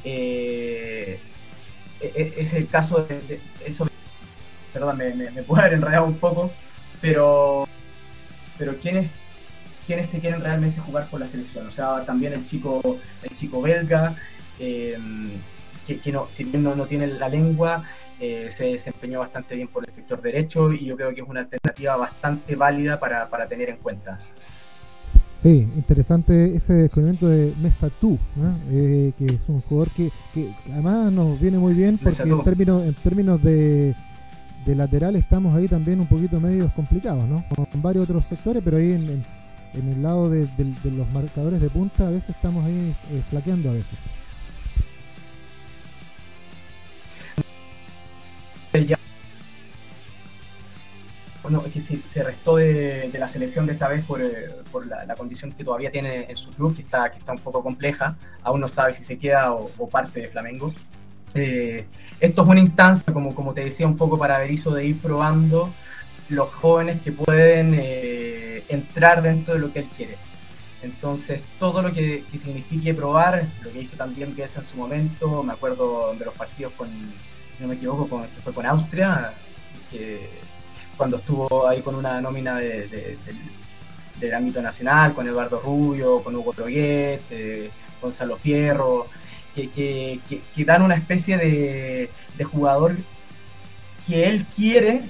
Eh, 0.04 1.20
e, 2.00 2.08
e, 2.16 2.34
es 2.38 2.54
el 2.54 2.68
caso 2.68 3.04
de, 3.04 3.40
eso. 3.66 3.90
Perdón, 4.72 4.98
me, 4.98 5.44
puedo 5.44 5.62
haber 5.62 5.74
enredado 5.74 6.06
un 6.06 6.18
poco, 6.18 6.52
pero, 7.02 7.68
pero 8.58 8.78
¿quién 8.82 8.98
es 9.90 10.08
quienes 10.08 10.08
se 10.08 10.20
quieren 10.20 10.42
realmente 10.42 10.80
jugar 10.82 11.08
por 11.10 11.20
la 11.20 11.28
selección. 11.28 11.68
O 11.68 11.72
sea, 11.72 12.06
también 12.06 12.34
el 12.34 12.44
chico, 12.44 12.98
el 13.24 13.30
chico 13.36 13.62
belga, 13.62 14.16
em, 14.60 15.32
que, 15.86 16.12
no, 16.12 16.28
si 16.30 16.44
bien 16.44 16.64
no, 16.64 16.76
no 16.76 16.86
tiene 16.86 17.08
la 17.08 17.28
lengua, 17.28 17.84
eh, 18.20 18.50
se 18.52 18.66
desempeñó 18.66 19.20
bastante 19.20 19.56
bien 19.56 19.68
por 19.68 19.84
el 19.84 19.90
sector 19.90 20.22
derecho 20.22 20.72
y 20.72 20.86
yo 20.86 20.96
creo 20.96 21.14
que 21.14 21.22
es 21.22 21.28
una 21.28 21.40
alternativa 21.42 21.96
bastante 21.96 22.56
válida 22.56 23.00
para, 23.00 23.28
para 23.30 23.48
tener 23.48 23.70
en 23.70 23.78
cuenta. 23.78 24.20
Sí, 25.42 25.68
interesante 25.76 26.56
ese 26.56 26.74
descubrimiento 26.74 27.28
de 27.28 27.54
Mesa 27.62 27.90
Tú, 28.02 28.20
eh, 28.72 29.14
que 29.18 29.26
es 29.26 29.40
un 29.48 29.62
jugador 29.62 29.90
que, 29.92 30.12
que, 30.34 30.54
además 30.72 31.12
nos 31.14 31.40
viene 31.40 31.58
muy 31.58 31.74
bien 31.74 31.98
porque 31.98 32.22
en 32.24 32.44
términos, 32.44 32.84
en 32.84 32.94
términos 32.96 33.42
de, 33.42 33.96
de 34.66 34.76
lateral 34.76 35.16
estamos 35.16 35.56
ahí 35.56 35.68
también 35.68 36.02
un 36.02 36.08
poquito 36.08 36.40
medios 36.42 36.72
complicados, 36.74 37.26
¿no? 37.28 37.44
Con 37.56 37.82
varios 37.82 38.04
otros 38.04 38.26
sectores, 38.26 38.62
pero 38.64 38.78
ahí 38.78 38.92
en 38.92 39.10
en 39.10 39.39
el 39.74 40.02
lado 40.02 40.30
de, 40.30 40.48
los 40.84 41.10
marcadores 41.12 41.62
de 41.62 41.70
punta 41.70 42.08
a 42.08 42.12
veces 42.12 42.30
estamos 42.30 42.66
ahí 42.66 42.96
eh, 43.12 43.24
flaqueando 43.30 43.70
a 43.70 43.74
veces. 43.74 43.98
Bueno, 51.42 51.64
es 51.66 51.74
que 51.74 51.82
se, 51.82 52.24
restó 52.24 52.58
de, 52.58 53.10
la 53.18 53.28
selección 53.28 53.66
de 53.66 53.74
esta 53.74 53.88
vez 53.88 54.06
por, 54.06 54.22
eh, 54.22 54.50
por 54.72 54.86
la, 54.86 55.16
condición 55.16 55.52
que 55.52 55.64
todavía 55.64 55.90
tiene 55.90 56.26
en 56.30 56.36
su 56.36 56.52
club, 56.52 56.76
que 56.76 56.84
está, 56.84 57.10
que 57.12 57.18
está 57.18 57.32
un 57.32 57.40
poco 57.40 57.64
compleja. 57.64 58.18
Aún 58.44 58.60
no 58.60 58.68
sabe 58.68 58.94
si 58.94 59.04
se 59.04 59.18
queda 59.18 59.54
o, 59.54 59.90
parte 59.90 60.22
de 60.22 60.28
Flamengo. 60.28 60.74
Eh, 61.34 61.86
esto 62.20 62.42
es 62.44 62.48
una 62.48 62.60
instancia, 62.60 63.12
como, 63.12 63.34
como 63.34 63.54
te 63.54 63.62
decía, 63.62 63.88
un 63.88 63.98
poco 63.98 64.18
para 64.20 64.38
Berizzo 64.38 64.72
de 64.72 64.86
ir 64.86 65.00
probando 65.02 65.74
los 66.30 66.50
jóvenes 66.50 67.02
que 67.02 67.12
pueden 67.12 67.76
eh, 67.78 68.64
entrar 68.70 69.22
dentro 69.22 69.56
de 69.56 69.60
lo 69.60 69.74
que 69.74 69.80
él 69.80 69.90
quiere. 69.98 70.18
Entonces, 70.82 71.44
todo 71.60 71.82
lo 71.82 71.92
que, 71.92 72.24
signifique 72.32 72.94
probar, 72.94 73.46
lo 73.64 73.72
que 73.72 73.82
hizo 73.82 73.98
también 73.98 74.36
Bielsa 74.36 74.60
en 74.60 74.66
su 74.66 74.78
momento, 74.78 75.44
me 75.44 75.54
acuerdo 75.54 76.16
de 76.18 76.26
los 76.26 76.34
partidos 76.36 76.74
con, 76.74 76.88
si 77.52 77.62
no 77.62 77.68
me 77.68 77.76
equivoco, 77.76 78.08
con, 78.08 78.24
que 78.28 78.42
fue 78.42 78.54
con 78.54 78.66
Austria, 78.66 79.34
que 79.92 80.30
cuando 80.96 81.18
estuvo 81.18 81.68
ahí 81.68 81.82
con 81.82 81.96
una 81.96 82.22
nómina 82.22 82.58
de, 82.58 83.18
del 84.20 84.34
ámbito 84.34 84.62
nacional, 84.62 85.14
con 85.14 85.28
Eduardo 85.28 85.60
Rubio, 85.60 86.22
con 86.22 86.36
Hugo 86.36 86.54
Troguet, 86.54 87.22
eh, 87.32 87.70
Gonzalo 88.02 88.38
Fierro, 88.38 89.08
que, 89.54 89.70
que, 89.70 90.66
dan 90.66 90.84
una 90.84 90.96
especie 90.96 91.38
de, 91.38 92.10
de 92.38 92.44
jugador 92.46 92.96
que 94.08 94.30
él 94.30 94.46
quiere 94.46 95.04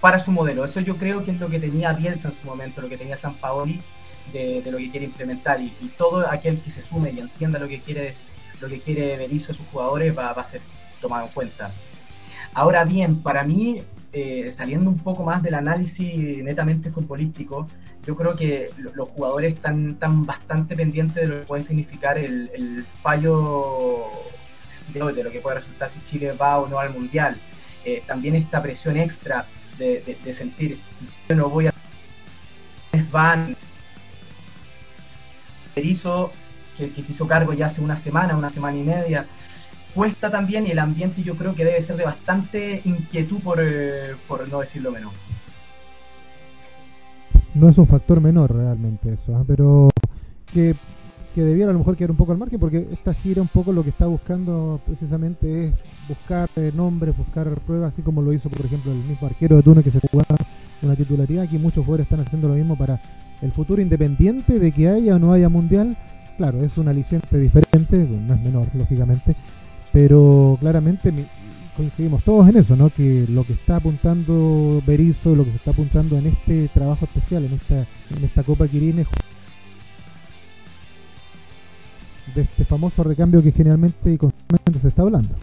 para 0.00 0.18
su 0.18 0.32
modelo. 0.32 0.64
Eso 0.64 0.80
yo 0.80 0.96
creo 0.96 1.24
que 1.24 1.32
es 1.32 1.40
lo 1.40 1.48
que 1.48 1.58
tenía 1.58 1.92
Bielsa 1.92 2.28
en 2.28 2.34
su 2.34 2.46
momento, 2.46 2.80
lo 2.80 2.88
que 2.88 2.98
tenía 2.98 3.16
San 3.16 3.34
Paoli 3.34 3.80
de, 4.32 4.62
lo 4.70 4.78
que 4.78 4.90
quiere 4.90 5.06
implementar. 5.06 5.60
Y, 5.60 5.70
todo 5.96 6.28
aquel 6.28 6.60
que 6.60 6.70
se 6.70 6.82
sume 6.82 7.10
y 7.10 7.18
entienda 7.18 7.58
lo 7.58 7.68
que 7.68 7.80
quiere, 7.80 8.14
lo 8.60 8.68
que 8.68 8.80
quiere 8.80 9.16
Berizzo 9.16 9.52
a 9.52 9.54
sus 9.54 9.66
jugadores 9.66 10.16
va, 10.16 10.30
a 10.30 10.44
ser 10.44 10.60
tomado 11.00 11.26
en 11.26 11.32
cuenta. 11.32 11.72
Ahora 12.54 12.84
bien, 12.84 13.22
para 13.22 13.42
mí, 13.44 13.82
eh, 14.12 14.50
saliendo 14.50 14.90
un 14.90 14.98
poco 14.98 15.24
más 15.24 15.42
del 15.42 15.54
análisis 15.54 16.42
netamente 16.42 16.90
futbolístico, 16.90 17.68
yo 18.06 18.16
creo 18.16 18.36
que 18.36 18.70
los 18.78 19.08
jugadores 19.08 19.54
están, 19.54 19.90
están 19.90 20.24
bastante 20.24 20.74
pendientes 20.74 21.16
de 21.16 21.26
lo 21.26 21.40
que 21.40 21.46
puede 21.46 21.62
significar 21.62 22.16
el, 22.16 22.86
fallo 23.02 24.06
de, 24.94 25.12
de 25.12 25.24
lo 25.24 25.30
que 25.30 25.40
puede 25.40 25.56
resultar 25.56 25.90
si 25.90 26.00
Chile 26.04 26.32
va 26.32 26.58
o 26.58 26.68
no 26.68 26.78
al 26.78 26.90
Mundial. 26.90 27.38
Eh, 27.84 28.02
también 28.06 28.34
esta 28.34 28.62
presión 28.62 28.96
extra 28.96 29.46
de, 29.78 30.32
sentir, 30.32 30.78
yo 31.28 31.36
no 31.36 31.48
voy 31.48 31.68
a... 31.68 31.74
Van, 33.10 33.56
Berizzo, 35.74 36.32
que, 36.76 36.90
que 36.90 37.02
se 37.02 37.12
hizo 37.12 37.26
cargo 37.26 37.54
ya 37.54 37.66
hace 37.66 37.80
una 37.80 37.96
semana, 37.96 38.36
una 38.36 38.50
semana 38.50 38.76
y 38.76 38.82
media, 38.82 39.26
cuesta 39.94 40.30
también 40.30 40.66
y 40.66 40.70
el 40.70 40.78
ambiente 40.78 41.22
yo 41.22 41.36
creo 41.36 41.54
que 41.54 41.64
debe 41.64 41.80
ser 41.80 41.96
de 41.96 42.04
bastante 42.04 42.82
inquietud 42.84 43.40
por, 43.40 43.58
eh, 43.60 44.14
por 44.26 44.48
no 44.48 44.60
decirlo 44.60 44.92
menos. 44.92 45.12
No 47.54 47.68
es 47.68 47.78
un 47.78 47.86
factor 47.86 48.20
menor 48.20 48.54
realmente 48.54 49.12
eso, 49.12 49.34
¿ah? 49.36 49.44
pero 49.46 49.88
que, 50.52 50.76
que, 51.38 51.44
debiera 51.44 51.70
a 51.70 51.72
lo 51.72 51.78
mejor 51.78 51.96
quedar 51.96 52.10
un 52.10 52.16
poco 52.16 52.32
al 52.32 52.38
margen 52.38 52.58
porque 52.58 52.88
esta 52.90 53.14
gira 53.14 53.40
un 53.40 53.48
poco 53.48 53.72
lo 53.72 53.82
que 53.82 53.90
está 53.90 54.06
buscando 54.06 54.80
precisamente 54.84 55.66
es 55.66 55.72
buscar 56.08 56.48
eh, 56.56 56.72
nombres, 56.74 57.16
buscar 57.16 57.48
pruebas, 57.60 57.92
así 57.92 58.02
como 58.02 58.22
lo 58.22 58.32
hizo 58.32 58.48
por 58.50 58.66
ejemplo 58.66 58.90
el 58.90 58.98
mismo 58.98 59.26
arquero 59.26 59.56
de 59.56 59.62
Túnez 59.62 59.84
que 59.84 59.90
se 59.90 60.00
jugaba 60.00 60.36
una 60.82 60.96
titularidad. 60.96 61.44
Aquí 61.44 61.58
muchos 61.58 61.84
jugadores 61.84 62.06
están 62.06 62.20
haciendo 62.20 62.48
lo 62.48 62.54
mismo 62.54 62.76
para 62.76 63.00
el 63.40 63.52
futuro 63.52 63.80
independiente 63.80 64.58
de 64.58 64.72
que 64.72 64.88
haya 64.88 65.16
o 65.16 65.18
no 65.18 65.32
haya 65.32 65.48
mundial. 65.48 65.96
Claro, 66.36 66.62
es 66.62 66.76
un 66.76 66.88
aliciente 66.88 67.38
diferente, 67.38 67.96
no 67.96 68.34
es 68.34 68.40
menor, 68.40 68.68
lógicamente, 68.74 69.34
pero 69.92 70.56
claramente 70.60 71.12
coincidimos 71.76 72.24
todos 72.24 72.48
en 72.48 72.56
eso, 72.56 72.74
¿no? 72.76 72.90
Que 72.90 73.26
lo 73.28 73.44
que 73.44 73.52
está 73.52 73.76
apuntando 73.76 74.82
Berizzo, 74.86 75.36
lo 75.36 75.44
que 75.44 75.50
se 75.50 75.56
está 75.56 75.70
apuntando 75.70 76.18
en 76.18 76.26
este 76.26 76.68
trabajo 76.68 77.04
especial, 77.04 77.44
en 77.44 77.54
esta, 77.54 77.78
en 78.16 78.24
esta 78.24 78.42
Copa 78.42 78.66
Quirine, 78.66 79.06
de 82.34 82.42
este 82.42 82.64
famoso 82.64 83.02
recambio 83.02 83.42
que 83.42 83.52
generalmente 83.52 84.12
y 84.12 84.18
constantemente 84.18 84.80
se 84.80 84.88
está 84.88 85.02
hablando. 85.02 85.34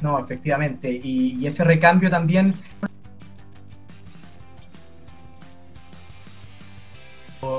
No, 0.00 0.18
efectivamente. 0.18 1.00
Y, 1.02 1.46
ese 1.46 1.64
recambio 1.64 2.10
también 2.10 2.54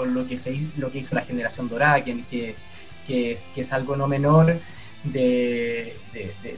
lo 0.08 0.28
que 0.28 0.38
se 0.38 0.68
lo 0.78 0.92
que 0.92 1.00
hizo 1.00 1.16
la 1.16 1.22
generación 1.22 1.70
dorada, 1.70 2.04
que, 2.04 2.24
que, 3.08 3.32
es, 3.32 3.48
que 3.54 3.62
es 3.62 3.74
algo 3.74 3.96
no 3.96 4.08
menor 4.08 4.60
de, 5.04 5.96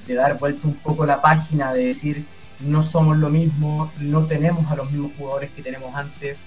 dar 0.08 0.38
vuelta 0.38 0.68
un 0.68 0.76
poco 0.76 1.06
la 1.06 1.22
página, 1.22 1.74
de 1.74 1.86
decir 1.86 2.26
no 2.60 2.82
somos 2.82 3.18
lo 3.18 3.30
mismo, 3.30 3.92
no 4.00 4.26
tenemos 4.26 4.72
a 4.72 4.76
los 4.76 4.92
mismos 4.92 5.12
jugadores 5.18 5.52
que 5.52 5.62
tenemos 5.62 5.94
antes, 5.96 6.44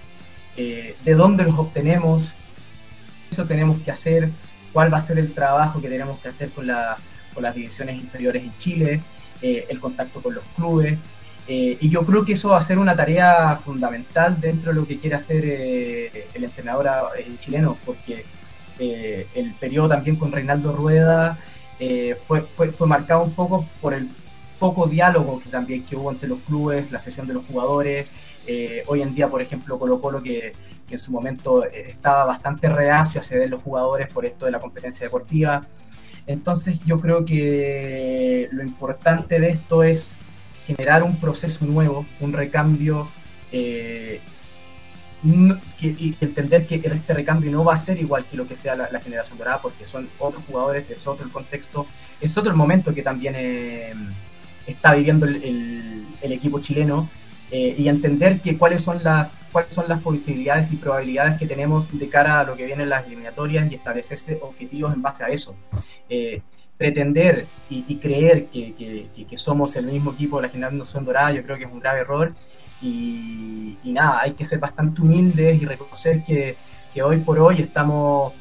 eh, 0.57 0.97
de 1.05 1.15
dónde 1.15 1.45
los 1.45 1.59
obtenemos, 1.59 2.35
eso 3.31 3.47
tenemos 3.47 3.81
que 3.83 3.91
hacer, 3.91 4.31
cuál 4.73 4.93
va 4.93 4.99
a 4.99 5.01
ser 5.01 5.19
el 5.19 5.33
trabajo 5.33 5.81
que 5.81 5.89
tenemos 5.89 6.21
que 6.21 6.29
hacer 6.29 6.51
con, 6.51 6.67
la, 6.67 6.97
con 7.35 7.43
las 7.43 7.55
divisiones 7.55 7.97
inferiores 7.97 8.43
en 8.43 8.55
Chile, 8.57 9.03
eh, 9.43 9.67
el 9.69 9.81
contacto 9.81 10.21
con 10.21 10.35
los 10.35 10.45
clubes. 10.57 10.99
Eh, 11.49 11.79
y 11.81 11.89
yo 11.89 12.05
creo 12.05 12.25
que 12.25 12.35
eso 12.35 12.51
va 12.51 12.59
a 12.59 12.63
ser 12.63 12.79
una 12.79 12.95
tarea 12.95 13.57
fundamental 13.57 14.41
dentro 14.41 14.71
de 14.71 14.77
lo 14.81 14.87
que 14.87 14.99
quiere 14.99 15.17
hacer 15.17 15.43
eh, 15.45 16.29
el 16.35 16.45
entrenador 16.45 16.89
chileno, 17.39 17.77
porque 17.85 18.25
el 18.79 19.53
periodo 19.61 19.91
también 19.91 20.17
con 20.17 20.33
Reinaldo 20.33 20.73
Rueda 20.73 21.39
fue, 22.27 22.41
fue, 22.43 22.73
fue, 22.73 22.87
marcado 22.87 23.23
un 23.23 23.35
poco 23.35 23.67
por 23.83 23.93
el 23.93 24.09
poco 24.59 24.87
diálogo 24.87 25.39
que 25.41 25.51
también 25.51 25.85
que 25.85 25.97
hubo 25.97 26.11
entre 26.11 26.31
los 26.31 26.39
clubes, 26.41 26.91
la 26.91 26.99
sesión 26.99 27.27
de 27.27 27.35
los 27.35 27.45
jugadores. 27.45 28.07
hoy 28.87 29.03
en 29.03 29.15
día, 29.15 29.29
por 29.29 29.43
ejemplo, 29.43 29.79
Colo 29.79 30.01
Colo 30.01 30.23
que, 30.23 30.55
que 30.91 30.97
en 30.97 30.99
su 30.99 31.13
momento 31.13 31.65
estaba 31.65 32.27
bastante 32.27 32.69
reacio 32.69 33.21
a 33.21 33.23
ceder 33.23 33.49
los 33.49 33.63
jugadores 33.63 34.09
por 34.13 34.27
esto 34.27 34.45
de 34.45 34.51
la 34.51 34.59
competencia 34.59 35.07
deportiva. 35.07 35.63
Entonces 36.27 36.81
yo 36.85 37.01
creo 37.01 37.25
que 37.25 38.49
lo 38.53 38.63
importante 38.63 39.41
de 39.41 39.49
esto 39.49 39.83
es 39.83 40.17
generar 40.67 41.03
un 41.03 41.19
proceso 41.19 41.65
nuevo, 41.65 42.05
un 42.21 42.33
recambio 42.33 43.09
eh, 43.53 44.21
y 45.81 46.17
entender 46.21 46.67
que 46.67 46.81
este 46.83 47.15
recambio 47.15 47.51
no 47.51 47.65
va 47.65 47.75
a 47.75 47.77
ser 47.77 47.99
igual 47.99 48.25
que 48.25 48.37
lo 48.37 48.49
que 48.49 48.57
sea 48.57 48.75
la, 48.75 49.01
generación 49.01 49.37
dorada, 49.37 49.61
porque 49.61 49.85
son 49.85 50.09
otros 50.19 50.43
jugadores, 50.47 50.91
es 50.91 51.07
otro 51.07 51.27
el 51.27 51.33
contexto, 51.33 51.87
es 52.21 52.37
otro 52.39 52.51
el 52.51 52.57
momento 52.57 52.95
que 52.95 53.03
también 53.03 53.35
eh, 53.37 53.95
está 54.67 54.95
viviendo 54.95 55.27
el, 55.27 56.07
equipo 56.23 56.61
chileno 56.61 57.09
eh, 57.51 57.75
y 57.77 57.89
entender 57.89 58.41
que 58.41 58.57
cuáles 58.57 58.83
son 58.83 59.03
las 59.03 59.39
cuáles 59.51 59.75
son 59.75 59.89
las 59.89 60.01
posibilidades 60.01 60.71
y 60.73 60.77
probabilidades 60.77 61.39
que 61.39 61.47
tenemos 61.47 61.89
de 61.99 62.09
cara 62.09 62.41
a 62.41 62.45
lo 62.45 62.57
que 62.57 62.65
vienen 62.65 62.89
las 62.89 63.07
eliminatorias 63.07 63.71
y 63.71 63.75
establecerse 63.75 64.39
objetivos 64.41 64.95
en 64.95 65.03
base 65.03 65.25
a 65.25 65.29
eso. 65.29 65.57
Eh, 66.09 66.43
pretender 66.81 67.47
y, 67.69 67.97
creer 67.97 68.47
que, 68.47 69.37
somos 69.37 69.77
el 69.77 69.85
mismo 69.85 70.13
equipo 70.13 70.39
de 70.39 70.45
la 70.45 70.49
generación 70.49 71.05
dorada, 71.05 71.31
yo 71.31 71.43
creo 71.43 71.59
que 71.59 71.65
es 71.65 71.71
un 71.71 71.79
grave 71.79 72.01
error. 72.01 72.33
Y, 72.81 73.77
y 73.85 73.93
nada, 73.93 74.21
hay 74.23 74.33
que 74.33 74.47
ser 74.47 74.61
bastante 74.61 75.03
humildes 75.03 75.61
y 75.61 75.67
reconocer 75.67 76.25
que, 76.25 76.57
hoy 77.03 77.19
por 77.19 77.39
hoy 77.39 77.61
estamos 77.61 78.33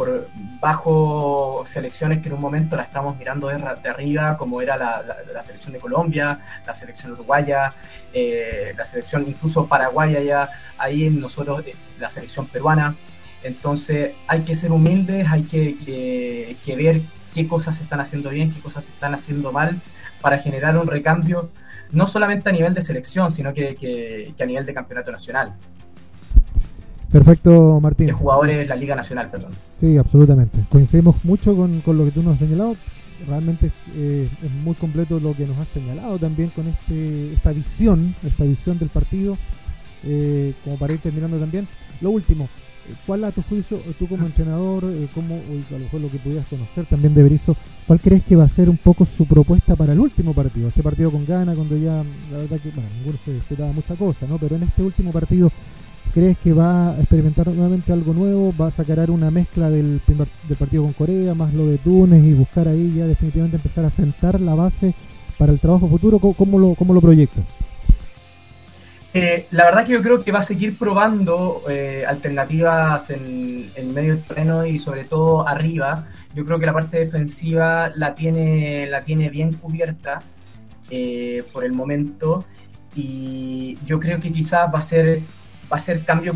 por 0.00 0.28
bajo 0.62 1.62
selecciones 1.66 2.22
que 2.22 2.28
en 2.28 2.34
un 2.34 2.40
momento 2.40 2.74
la 2.74 2.84
estamos 2.84 3.18
mirando 3.18 3.48
de, 3.48 3.56
arriba, 3.86 4.38
como 4.38 4.62
era 4.62 4.74
la, 4.78 5.42
selección 5.42 5.74
de 5.74 5.78
Colombia, 5.78 6.40
la 6.66 6.74
selección 6.74 7.12
uruguaya, 7.12 7.74
eh, 8.10 8.72
la 8.78 8.86
selección 8.86 9.26
incluso 9.28 9.66
paraguaya 9.66 10.22
ya, 10.22 10.48
ahí 10.78 11.10
nosotros, 11.10 11.66
eh, 11.66 11.74
la 11.98 12.08
selección 12.08 12.46
peruana. 12.46 12.96
Entonces 13.42 14.12
hay 14.26 14.40
que 14.40 14.54
ser 14.54 14.72
humildes, 14.72 15.28
hay 15.30 15.42
que, 15.42 16.56
que, 16.64 16.76
ver 16.76 17.02
qué 17.34 17.46
cosas 17.46 17.76
se 17.76 17.82
están 17.82 18.00
haciendo 18.00 18.30
bien, 18.30 18.54
qué 18.54 18.60
cosas 18.62 18.86
se 18.86 18.92
están 18.92 19.12
haciendo 19.12 19.52
mal, 19.52 19.82
para 20.22 20.38
generar 20.38 20.78
un 20.78 20.86
recambio, 20.86 21.50
no 21.90 22.06
solamente 22.06 22.48
a 22.48 22.52
nivel 22.52 22.72
de 22.72 22.80
selección, 22.80 23.30
sino 23.30 23.52
que, 23.52 23.76
que 23.76 24.42
a 24.42 24.46
nivel 24.46 24.64
de 24.64 24.72
campeonato 24.72 25.12
nacional. 25.12 25.52
Perfecto, 27.12 27.80
Martín. 27.82 28.06
De 28.06 28.12
jugadores 28.12 28.56
de 28.58 28.66
la 28.66 28.76
Liga 28.76 28.94
Nacional, 28.94 29.30
perdón. 29.30 29.52
Sí, 29.80 29.96
absolutamente. 29.96 30.58
Coincidimos 30.68 31.24
mucho 31.24 31.56
con, 31.56 31.82
lo 31.86 32.04
que 32.04 32.10
tú 32.10 32.22
nos 32.22 32.34
has 32.34 32.40
señalado. 32.40 32.76
Realmente 33.26 33.72
eh, 33.94 34.28
es 34.42 34.50
muy 34.62 34.74
completo 34.74 35.18
lo 35.18 35.34
que 35.34 35.46
nos 35.46 35.56
has 35.56 35.68
señalado 35.68 36.18
también 36.18 36.50
con 36.50 36.68
este, 36.68 37.32
esta 37.32 37.52
visión, 37.52 38.14
esta 38.22 38.44
visión 38.44 38.78
del 38.78 38.90
partido. 38.90 39.38
Eh, 40.04 40.52
como 40.64 40.76
para 40.76 40.92
ir 40.92 41.00
terminando 41.00 41.38
también. 41.38 41.66
Lo 42.02 42.10
último, 42.10 42.44
eh, 42.44 42.94
¿cuál 43.06 43.24
a 43.24 43.32
tu 43.32 43.42
juicio, 43.42 43.80
tú 43.98 44.06
como 44.06 44.26
entrenador, 44.26 44.84
como, 45.14 45.36
a 45.36 45.72
lo 45.72 45.78
mejor 45.78 46.00
lo 46.00 46.10
que 46.10 46.18
pudieras 46.18 46.46
conocer 46.48 46.84
también 46.86 47.14
de 47.14 47.22
Berizzo, 47.22 47.56
cuál 47.86 48.00
crees 48.00 48.24
que 48.24 48.36
va 48.36 48.44
a 48.44 48.48
ser 48.48 48.68
un 48.68 48.78
poco 48.78 49.06
su 49.06 49.26
propuesta 49.26 49.76
para 49.76 49.92
el 49.94 50.00
último 50.00 50.34
partido? 50.34 50.68
Este 50.68 50.82
partido 50.82 51.10
con 51.10 51.24
Gana, 51.26 51.54
cuando 51.54 51.76
ya, 51.76 52.02
la 52.30 52.38
verdad 52.38 52.60
que, 52.60 52.70
bueno, 52.70 52.88
ninguno 52.98 53.18
se 53.24 53.36
esperaba 53.36 53.72
mucha 53.72 53.94
cosa, 53.94 54.26
¿no? 54.26 54.36
Pero 54.38 54.56
en 54.56 54.62
este 54.62 54.82
último 54.82 55.10
partido, 55.10 55.50
¿Crees 56.12 56.38
que 56.38 56.52
va 56.52 56.90
a 56.90 56.98
experimentar 56.98 57.46
nuevamente 57.48 57.92
algo 57.92 58.12
nuevo? 58.12 58.52
¿Va 58.60 58.66
a 58.66 58.70
sacar 58.70 59.10
una 59.10 59.30
mezcla 59.30 59.70
del, 59.70 60.00
partido 60.58 60.82
con 60.82 60.92
Corea, 60.92 61.34
más 61.34 61.54
lo 61.54 61.66
de 61.66 61.78
Túnez 61.78 62.24
y 62.24 62.32
buscar 62.34 62.66
ahí 62.66 62.94
ya 62.96 63.06
definitivamente 63.06 63.56
empezar 63.56 63.84
a 63.84 63.90
sentar 63.90 64.40
la 64.40 64.54
base 64.54 64.94
para 65.38 65.52
el 65.52 65.60
trabajo 65.60 65.88
futuro? 65.88 66.18
¿Cómo, 66.18 66.58
lo, 66.58 66.74
cómo 66.74 66.94
lo 66.94 67.00
proyectas? 67.00 67.44
Eh, 69.12 69.46
la 69.50 69.64
verdad 69.64 69.84
que 69.84 69.92
yo 69.92 70.02
creo 70.02 70.22
que 70.22 70.30
va 70.30 70.38
a 70.38 70.42
seguir 70.42 70.78
probando 70.78 71.64
eh, 71.68 72.04
alternativas 72.06 73.10
en, 73.10 73.70
en, 73.74 73.92
medio 73.92 74.14
del 74.14 74.24
terreno 74.24 74.64
y 74.64 74.78
sobre 74.78 75.04
todo 75.04 75.46
arriba. 75.46 76.06
Yo 76.34 76.44
creo 76.44 76.58
que 76.58 76.66
la 76.66 76.72
parte 76.72 76.98
defensiva 76.98 77.90
la 77.94 78.14
tiene, 78.14 78.86
la 78.88 79.02
tiene 79.02 79.28
bien 79.28 79.54
cubierta 79.54 80.22
eh, 80.90 81.44
por 81.52 81.64
el 81.64 81.72
momento 81.72 82.44
y 82.94 83.78
yo 83.86 84.00
creo 84.00 84.20
que 84.20 84.32
quizás 84.32 84.72
va 84.72 84.80
a 84.80 84.82
ser 84.82 85.22
va 85.72 85.76
a 85.76 85.80
ser 85.80 86.04
cambio, 86.04 86.34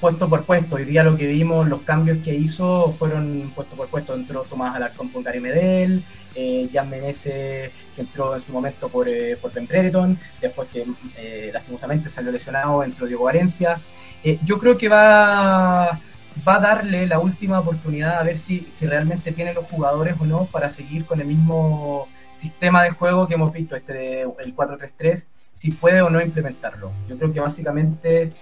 puesto 0.00 0.28
por 0.28 0.44
puesto. 0.44 0.76
Hoy 0.76 0.84
día 0.84 1.02
lo 1.02 1.16
que 1.16 1.26
vimos, 1.26 1.68
los 1.68 1.82
cambios 1.82 2.18
que 2.22 2.34
hizo 2.34 2.92
fueron 2.92 3.52
puesto 3.54 3.76
por 3.76 3.88
puesto. 3.88 4.14
Entró 4.14 4.42
Tomás 4.42 4.76
Alarcón 4.76 5.08
con 5.08 5.22
Gary 5.22 5.40
Medel, 5.40 6.04
eh, 6.34 6.68
Jan 6.72 6.90
Menezes 6.90 7.72
que 7.94 8.02
entró 8.02 8.34
en 8.34 8.40
su 8.40 8.52
momento 8.52 8.88
por, 8.88 9.08
eh, 9.08 9.36
por 9.36 9.52
Ben 9.52 9.66
Brereton, 9.66 10.18
después 10.40 10.68
que 10.68 10.86
eh, 11.16 11.50
lastimosamente 11.52 12.10
salió 12.10 12.30
lesionado, 12.30 12.82
entró 12.82 13.06
Diego 13.06 13.24
Valencia. 13.24 13.80
Eh, 14.22 14.38
yo 14.44 14.58
creo 14.58 14.76
que 14.76 14.88
va, 14.88 15.98
va 16.46 16.54
a 16.54 16.60
darle 16.60 17.06
la 17.06 17.18
última 17.18 17.60
oportunidad 17.60 18.18
a 18.18 18.22
ver 18.22 18.38
si, 18.38 18.68
si 18.70 18.86
realmente 18.86 19.32
tiene 19.32 19.54
los 19.54 19.64
jugadores 19.64 20.14
o 20.18 20.26
no 20.26 20.44
para 20.46 20.68
seguir 20.68 21.06
con 21.06 21.20
el 21.20 21.26
mismo 21.26 22.08
sistema 22.36 22.82
de 22.82 22.90
juego 22.90 23.26
que 23.26 23.34
hemos 23.34 23.52
visto, 23.52 23.74
este 23.76 24.22
el 24.22 24.54
4-3-3, 24.54 25.26
si 25.52 25.70
puede 25.70 26.02
o 26.02 26.10
no 26.10 26.20
implementarlo. 26.20 26.92
Yo 27.08 27.16
creo 27.16 27.32
que 27.32 27.40
básicamente 27.40 28.34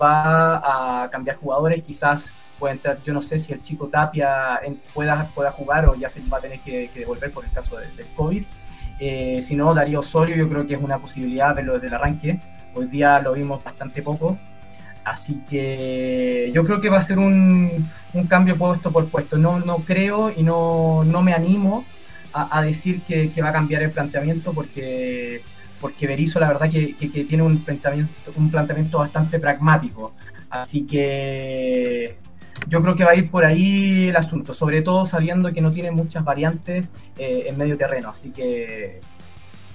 va 0.00 1.02
a 1.04 1.10
cambiar 1.10 1.36
jugadores, 1.36 1.82
quizás 1.82 2.32
puede 2.58 2.74
entrar, 2.74 3.02
yo 3.02 3.12
no 3.12 3.20
sé 3.20 3.38
si 3.38 3.52
el 3.52 3.60
chico 3.60 3.88
Tapia 3.88 4.60
pueda, 4.94 5.30
pueda 5.34 5.50
jugar 5.50 5.86
o 5.86 5.94
ya 5.94 6.08
se 6.08 6.20
va 6.22 6.38
a 6.38 6.40
tener 6.40 6.60
que, 6.60 6.90
devolver 6.94 7.30
por 7.30 7.44
el 7.44 7.50
caso 7.50 7.76
del 7.76 8.06
COVID. 8.14 8.44
Eh, 8.98 9.40
si 9.42 9.56
no, 9.56 9.74
Darío 9.74 10.00
Osorio 10.00 10.36
yo 10.36 10.48
creo 10.48 10.66
que 10.66 10.74
es 10.74 10.80
una 10.82 10.98
posibilidad 10.98 11.54
verlo 11.54 11.74
desde 11.74 11.88
el 11.88 11.94
arranque. 11.94 12.40
Hoy 12.74 12.86
día 12.86 13.20
lo 13.20 13.32
vimos 13.32 13.62
bastante 13.62 14.02
poco. 14.02 14.38
Así 15.04 15.44
que 15.48 16.50
yo 16.52 16.64
creo 16.64 16.80
que 16.80 16.90
va 16.90 16.98
a 16.98 17.02
ser 17.02 17.18
un, 17.18 17.88
un 18.12 18.26
cambio 18.26 18.56
puesto 18.56 18.90
por 18.90 19.08
puesto. 19.08 19.38
No, 19.38 19.60
no 19.60 19.78
creo 19.78 20.32
y 20.34 20.42
no, 20.42 21.04
no 21.04 21.22
me 21.22 21.32
animo 21.32 21.84
a, 22.32 22.60
decir 22.60 23.02
que, 23.02 23.32
que, 23.32 23.40
va 23.40 23.48
a 23.48 23.52
cambiar 23.52 23.82
el 23.82 23.92
planteamiento 23.92 24.52
porque 24.52 25.40
porque 25.80 26.06
Berizzo 26.06 26.40
la 26.40 26.48
verdad 26.48 26.70
que, 26.70 26.94
tiene 27.28 27.42
un 27.42 27.64
planteamiento, 27.64 28.32
un 28.36 28.50
planteamiento 28.50 28.98
bastante 28.98 29.38
pragmático. 29.38 30.14
Así 30.50 30.86
que 30.86 32.16
yo 32.68 32.82
creo 32.82 32.96
que 32.96 33.04
va 33.04 33.12
a 33.12 33.16
ir 33.16 33.30
por 33.30 33.44
ahí 33.44 34.08
el 34.08 34.16
asunto, 34.16 34.54
sobre 34.54 34.82
todo 34.82 35.04
sabiendo 35.04 35.52
que 35.52 35.60
no 35.60 35.70
tiene 35.70 35.90
muchas 35.90 36.24
variantes 36.24 36.86
eh, 37.18 37.44
en 37.46 37.58
medio 37.58 37.76
terreno. 37.76 38.10
Así 38.10 38.30
que 38.30 39.00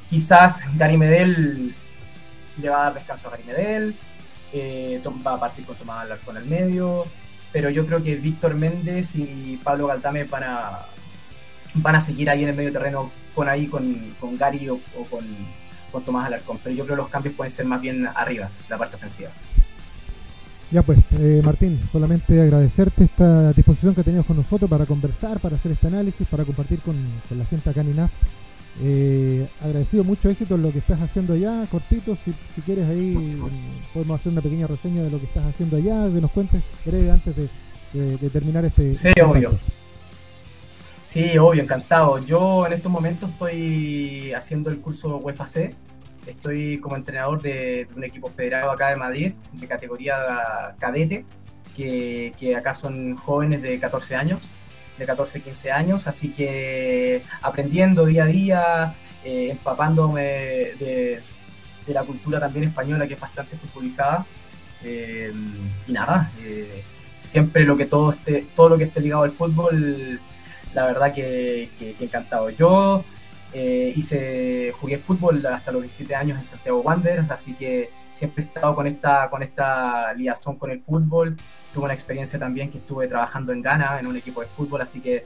quizás 0.09 0.65
Gary 0.77 0.97
Medel 0.97 1.75
le 2.57 2.69
va 2.69 2.81
a 2.81 2.83
dar 2.85 2.93
descanso 2.95 3.27
a 3.27 3.31
Gary 3.31 3.43
Medel, 3.43 3.95
eh, 4.53 5.01
va 5.25 5.35
a 5.35 5.39
partir 5.39 5.65
con 5.65 5.75
Tomás 5.75 6.07
con 6.25 6.35
el 6.35 6.45
medio, 6.45 7.05
pero 7.51 7.69
yo 7.69 7.85
creo 7.85 8.01
que 8.03 8.15
Víctor 8.15 8.55
Méndez 8.55 9.15
y 9.15 9.59
Pablo 9.63 9.87
Galtame 9.87 10.23
van 10.23 10.43
a, 10.43 10.85
van 11.75 11.95
a 11.95 12.01
seguir 12.01 12.29
ahí 12.29 12.43
en 12.43 12.49
el 12.49 12.55
medio 12.55 12.71
terreno 12.71 13.11
con 13.35 13.47
ahí 13.47 13.67
con, 13.67 14.15
con 14.19 14.37
Gary 14.37 14.67
o 14.69 14.79
con 15.09 15.25
con 15.91 16.03
Tomás 16.03 16.25
Alarcón, 16.25 16.59
pero 16.63 16.75
yo 16.75 16.85
creo 16.85 16.95
que 16.95 17.01
los 17.03 17.09
cambios 17.09 17.35
pueden 17.35 17.51
ser 17.51 17.65
más 17.65 17.81
bien 17.81 18.07
arriba, 18.07 18.49
la 18.69 18.77
parte 18.77 18.95
ofensiva. 18.95 19.29
Ya 20.71 20.81
pues, 20.83 20.99
eh, 21.19 21.41
Martín, 21.43 21.81
solamente 21.91 22.39
agradecerte 22.39 23.03
esta 23.03 23.51
disposición 23.51 23.93
que 23.93 24.03
tenías 24.03 24.25
con 24.25 24.37
nosotros 24.37 24.69
para 24.69 24.85
conversar, 24.85 25.39
para 25.39 25.57
hacer 25.57 25.73
este 25.73 25.87
análisis, 25.87 26.25
para 26.27 26.45
compartir 26.45 26.79
con, 26.79 26.95
con 27.27 27.37
la 27.37 27.45
gente 27.45 27.69
acá 27.69 27.81
en 27.81 27.91
INAF. 27.91 28.11
Eh, 28.81 29.49
agradecido 29.61 30.05
mucho 30.05 30.29
éxito 30.29 30.55
en 30.55 30.61
lo 30.61 30.71
que 30.71 30.79
estás 30.79 31.01
haciendo 31.01 31.33
allá, 31.33 31.65
cortito, 31.69 32.15
si, 32.15 32.33
si 32.55 32.61
quieres 32.61 32.87
ahí 32.87 33.37
podemos 33.93 34.17
hacer 34.17 34.31
una 34.31 34.41
pequeña 34.41 34.65
reseña 34.65 35.03
de 35.03 35.11
lo 35.11 35.19
que 35.19 35.25
estás 35.25 35.45
haciendo 35.45 35.75
allá, 35.75 36.09
que 36.09 36.21
nos 36.21 36.31
cuentes 36.31 36.63
breve 36.85 37.11
antes 37.11 37.35
de, 37.35 37.49
de, 37.91 38.17
de 38.17 38.29
terminar 38.29 38.63
este... 38.63 38.95
Sí, 38.95 39.09
obvio. 39.21 39.59
Sí, 41.11 41.37
obvio, 41.37 41.61
encantado. 41.61 42.19
Yo 42.19 42.65
en 42.65 42.71
estos 42.71 42.89
momentos 42.89 43.29
estoy 43.31 44.31
haciendo 44.31 44.69
el 44.69 44.79
curso 44.79 45.17
UEFA 45.17 45.45
C. 45.45 45.75
Estoy 46.25 46.79
como 46.79 46.95
entrenador 46.95 47.41
de, 47.41 47.85
de, 47.85 47.93
un 47.97 48.05
equipo 48.05 48.29
federado 48.29 48.71
acá 48.71 48.91
de 48.91 48.95
Madrid, 48.95 49.33
de 49.51 49.67
categoría 49.67 50.73
cadete, 50.79 51.25
que, 51.75 52.31
que, 52.39 52.55
acá 52.55 52.73
son 52.73 53.17
jóvenes 53.17 53.61
de 53.61 53.77
14 53.77 54.15
años, 54.15 54.49
de 54.97 55.05
14, 55.05 55.41
15 55.41 55.71
años, 55.73 56.07
así 56.07 56.29
que 56.29 57.23
aprendiendo 57.41 58.05
día 58.05 58.23
a 58.23 58.27
día, 58.27 58.95
eh, 59.25 59.49
empapándome 59.51 60.21
de, 60.21 61.21
de, 61.87 61.93
la 61.93 62.03
cultura 62.03 62.39
también 62.39 62.69
española, 62.69 63.05
que 63.05 63.15
es 63.15 63.19
bastante 63.19 63.57
futbolizada. 63.57 64.25
Eh, 64.81 65.33
y 65.87 65.91
nada, 65.91 66.31
eh, 66.39 66.85
siempre 67.17 67.65
lo 67.65 67.75
que 67.75 67.85
todo 67.85 68.11
esté, 68.11 68.45
todo 68.55 68.69
lo 68.69 68.77
que 68.77 68.85
esté 68.85 69.01
ligado 69.01 69.23
al 69.23 69.33
fútbol 69.33 70.21
la 70.73 70.85
verdad 70.85 71.13
que, 71.13 71.69
que, 71.77 71.93
que 71.93 72.05
encantado. 72.05 72.49
Yo 72.49 73.03
eh, 73.53 73.91
hice, 73.95 74.71
jugué 74.79 74.97
fútbol 74.97 75.45
hasta 75.45 75.71
los 75.71 75.81
17 75.81 76.15
años 76.15 76.37
en 76.39 76.45
Santiago 76.45 76.79
Wanderers, 76.79 77.31
así 77.31 77.53
que 77.53 77.89
siempre 78.13 78.43
he 78.43 78.47
estado 78.47 78.75
con 78.75 78.87
esta, 78.87 79.29
con 79.29 79.43
esta 79.43 80.13
liazón 80.13 80.57
con 80.57 80.71
el 80.71 80.81
fútbol. 80.81 81.37
Tuve 81.73 81.85
una 81.85 81.93
experiencia 81.93 82.39
también 82.39 82.69
que 82.71 82.77
estuve 82.77 83.07
trabajando 83.07 83.51
en 83.51 83.61
Ghana 83.61 83.99
en 83.99 84.07
un 84.07 84.15
equipo 84.15 84.41
de 84.41 84.47
fútbol, 84.47 84.81
así 84.81 85.01
que 85.01 85.25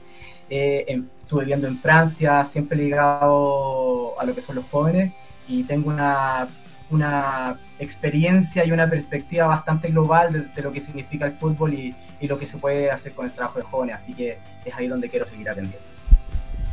eh, 0.50 0.84
en, 0.88 1.08
estuve 1.22 1.42
viviendo 1.42 1.68
en 1.68 1.78
Francia, 1.78 2.44
siempre 2.44 2.76
ligado 2.76 4.18
a 4.18 4.24
lo 4.24 4.34
que 4.34 4.40
son 4.40 4.56
los 4.56 4.64
jóvenes 4.66 5.12
y 5.46 5.62
tengo 5.64 5.90
una, 5.90 6.48
una 6.90 7.58
experiencia 7.78 8.64
y 8.64 8.72
una 8.72 8.88
perspectiva 8.88 9.46
bastante 9.46 9.88
global 9.88 10.32
de, 10.32 10.40
de 10.54 10.62
lo 10.62 10.72
que 10.72 10.80
significa 10.80 11.26
el 11.26 11.32
fútbol 11.32 11.74
y, 11.74 11.94
y, 12.20 12.28
lo 12.28 12.38
que 12.38 12.46
se 12.46 12.58
puede 12.58 12.90
hacer 12.90 13.12
con 13.12 13.26
el 13.26 13.32
trabajo 13.32 13.58
de 13.58 13.64
jóvenes, 13.64 13.96
así 13.96 14.14
que 14.14 14.38
es 14.64 14.74
ahí 14.74 14.86
donde 14.86 15.08
quiero 15.08 15.26
seguir 15.26 15.48
aprendiendo. 15.48 15.84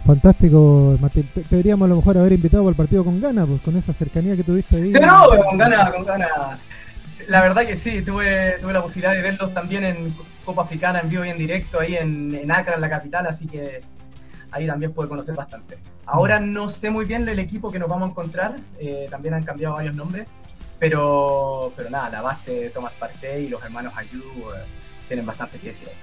Fantástico, 0.06 0.98
Martín. 1.00 1.30
Te, 1.34 1.44
deberíamos 1.50 1.86
a 1.86 1.90
lo 1.90 1.96
mejor 1.98 2.18
haber 2.18 2.34
invitado 2.34 2.68
al 2.68 2.76
partido 2.76 3.06
con 3.06 3.22
Gana, 3.22 3.46
pues 3.46 3.62
con 3.62 3.76
esa 3.78 3.94
cercanía 3.94 4.36
que 4.36 4.44
tuviste 4.44 4.76
ahí. 4.76 4.92
Sí, 4.92 5.00
no, 5.00 5.30
con 5.46 5.58
Gana, 5.58 5.92
con 5.92 6.06
Gana. 6.06 6.28
La 7.28 7.42
verdad 7.42 7.66
que 7.66 7.76
sí, 7.76 8.02
tuve, 8.02 8.58
tuve 8.60 8.74
la 8.74 8.82
posibilidad 8.82 9.14
de 9.14 9.22
verlos 9.22 9.54
también 9.54 9.84
en 9.84 10.16
Copa 10.44 10.64
Africana 10.64 11.00
en 11.00 11.10
vivo 11.10 11.24
y 11.24 11.30
en 11.30 11.38
directo 11.38 11.80
ahí 11.80 11.96
en, 11.96 12.36
en 12.36 12.52
Accra, 12.52 12.76
en 12.76 12.82
la 12.82 12.90
capital, 12.90 13.28
así 13.28 13.48
que 13.48 13.82
ahí 14.54 14.68
también 14.68 14.94
pude 14.94 15.08
conocer 15.08 15.36
bastante. 15.36 15.78
Ahora 16.06 16.40
no 16.40 16.70
sé 16.70 16.90
muy 16.90 17.06
bien 17.06 17.28
el 17.28 17.40
equipo 17.40 17.72
que 17.72 17.80
nos 17.80 17.90
vamos 17.90 18.08
a 18.08 18.12
encontrar, 18.12 18.56
eh, 18.80 19.08
también 19.10 19.34
han 19.34 19.44
cambiado 19.44 19.76
varios 19.76 19.96
nombres, 19.96 20.28
pero, 20.80 21.74
pero 21.76 21.90
nada, 21.90 22.10
la 22.10 22.22
base 22.22 22.70
Thomas 22.70 22.96
Partey 22.96 23.46
y 23.46 23.50
los 23.50 23.64
hermanos 23.64 23.94
Ayú 23.96 24.22
eh, 24.22 24.64
tienen 25.08 25.26
bastante 25.26 25.58
que 25.58 25.68
decir 25.68 25.90
ahí. 25.90 25.96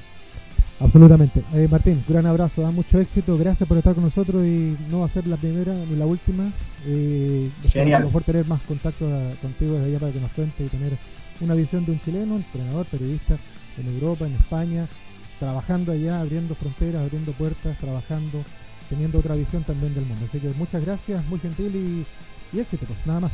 Absolutamente. 0.81 1.43
Eh, 1.53 1.69
Martín, 1.71 2.03
gran 2.09 2.25
abrazo, 2.25 2.63
da 2.63 2.71
mucho 2.71 2.99
éxito, 2.99 3.37
gracias 3.37 3.69
por 3.69 3.77
estar 3.77 3.95
con 3.95 4.05
nosotros 4.05 4.43
y 4.47 4.77
no 4.91 5.01
va 5.01 5.07
a 5.07 5.11
ser 5.11 5.27
la 5.27 5.37
primera 5.37 5.75
ni 5.75 5.95
la 5.95 6.07
última. 6.07 6.51
Eh, 6.87 7.51
a 7.75 7.99
lo 7.99 8.07
mejor 8.07 8.25
tener 8.25 8.47
más 8.47 8.63
contacto 8.63 9.05
a, 9.07 9.39
contigo 9.43 9.75
desde 9.75 9.89
allá 9.89 9.99
para 9.99 10.13
que 10.13 10.21
nos 10.21 10.33
cuente 10.33 10.65
y 10.65 10.69
tener 10.69 10.97
una 11.41 11.55
visión 11.55 11.85
de 11.85 11.93
un 11.93 12.01
chileno, 12.01 12.37
entrenador, 12.37 12.87
periodista 12.87 13.37
en 13.77 13.95
Europa, 13.95 14.27
en 14.27 14.35
España, 14.35 14.89
trabajando 15.41 15.91
allá, 15.91 16.21
abriendo 16.21 16.55
fronteras, 16.55 17.03
abriendo 17.03 17.33
puertas, 17.33 17.77
trabajando, 17.79 18.45
teniendo 18.89 19.19
otra 19.19 19.35
visión 19.35 19.65
también 19.65 19.95
del 19.95 20.05
mundo. 20.05 20.27
Así 20.29 20.39
que 20.39 20.49
muchas 20.51 20.85
gracias, 20.85 21.25
muy 21.27 21.41
gentil 21.41 21.75
y, 21.75 22.57
y 22.57 22.61
éxito, 22.61 22.85
pues, 22.87 23.05
nada 23.07 23.21
más. 23.21 23.33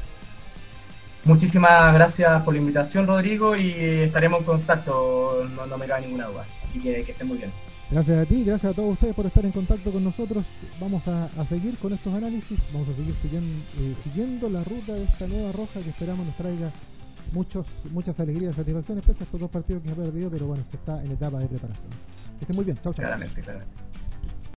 Muchísimas 1.24 1.92
gracias 1.92 2.42
por 2.42 2.54
la 2.54 2.60
invitación, 2.60 3.06
Rodrigo, 3.06 3.56
y 3.56 3.70
estaremos 3.70 4.40
en 4.40 4.46
contacto, 4.46 5.46
no, 5.56 5.66
no 5.66 5.76
me 5.76 5.86
cabe 5.86 6.06
ninguna 6.06 6.26
duda. 6.28 6.46
Así 6.62 6.78
que 6.78 7.02
que 7.02 7.12
estén 7.12 7.26
muy 7.26 7.38
bien. 7.38 7.50
Gracias 7.90 8.18
a 8.18 8.26
ti, 8.26 8.44
gracias 8.44 8.72
a 8.72 8.74
todos 8.74 8.92
ustedes 8.92 9.14
por 9.14 9.26
estar 9.26 9.44
en 9.44 9.52
contacto 9.52 9.90
con 9.92 10.04
nosotros. 10.04 10.44
Vamos 10.80 11.06
a, 11.08 11.28
a 11.36 11.44
seguir 11.44 11.76
con 11.78 11.92
estos 11.92 12.14
análisis, 12.14 12.58
vamos 12.72 12.88
a 12.88 12.94
seguir 12.94 13.14
siguiendo, 13.20 13.64
eh, 13.78 13.94
siguiendo, 14.04 14.48
la 14.48 14.62
ruta 14.62 14.92
de 14.92 15.04
esta 15.04 15.26
nueva 15.26 15.52
roja 15.52 15.80
que 15.80 15.90
esperamos 15.90 16.26
nos 16.26 16.36
traiga 16.36 16.70
muchos, 17.32 17.66
muchas 17.92 18.18
alegrías 18.20 18.54
y 18.54 18.56
satisfacciones, 18.56 19.04
pese 19.04 19.22
a 19.22 19.24
estos 19.24 19.40
dos 19.40 19.50
partidos 19.50 19.82
que 19.82 19.90
ha 19.90 19.94
perdido, 19.94 20.30
pero 20.30 20.46
bueno, 20.46 20.64
se 20.70 20.76
está 20.76 21.02
en 21.02 21.12
etapa 21.12 21.38
de 21.38 21.46
preparación. 21.46 21.90
Que 22.38 22.44
estén 22.44 22.56
muy 22.56 22.64
bien, 22.64 22.78
chao, 22.82 22.92
chao. 22.92 23.06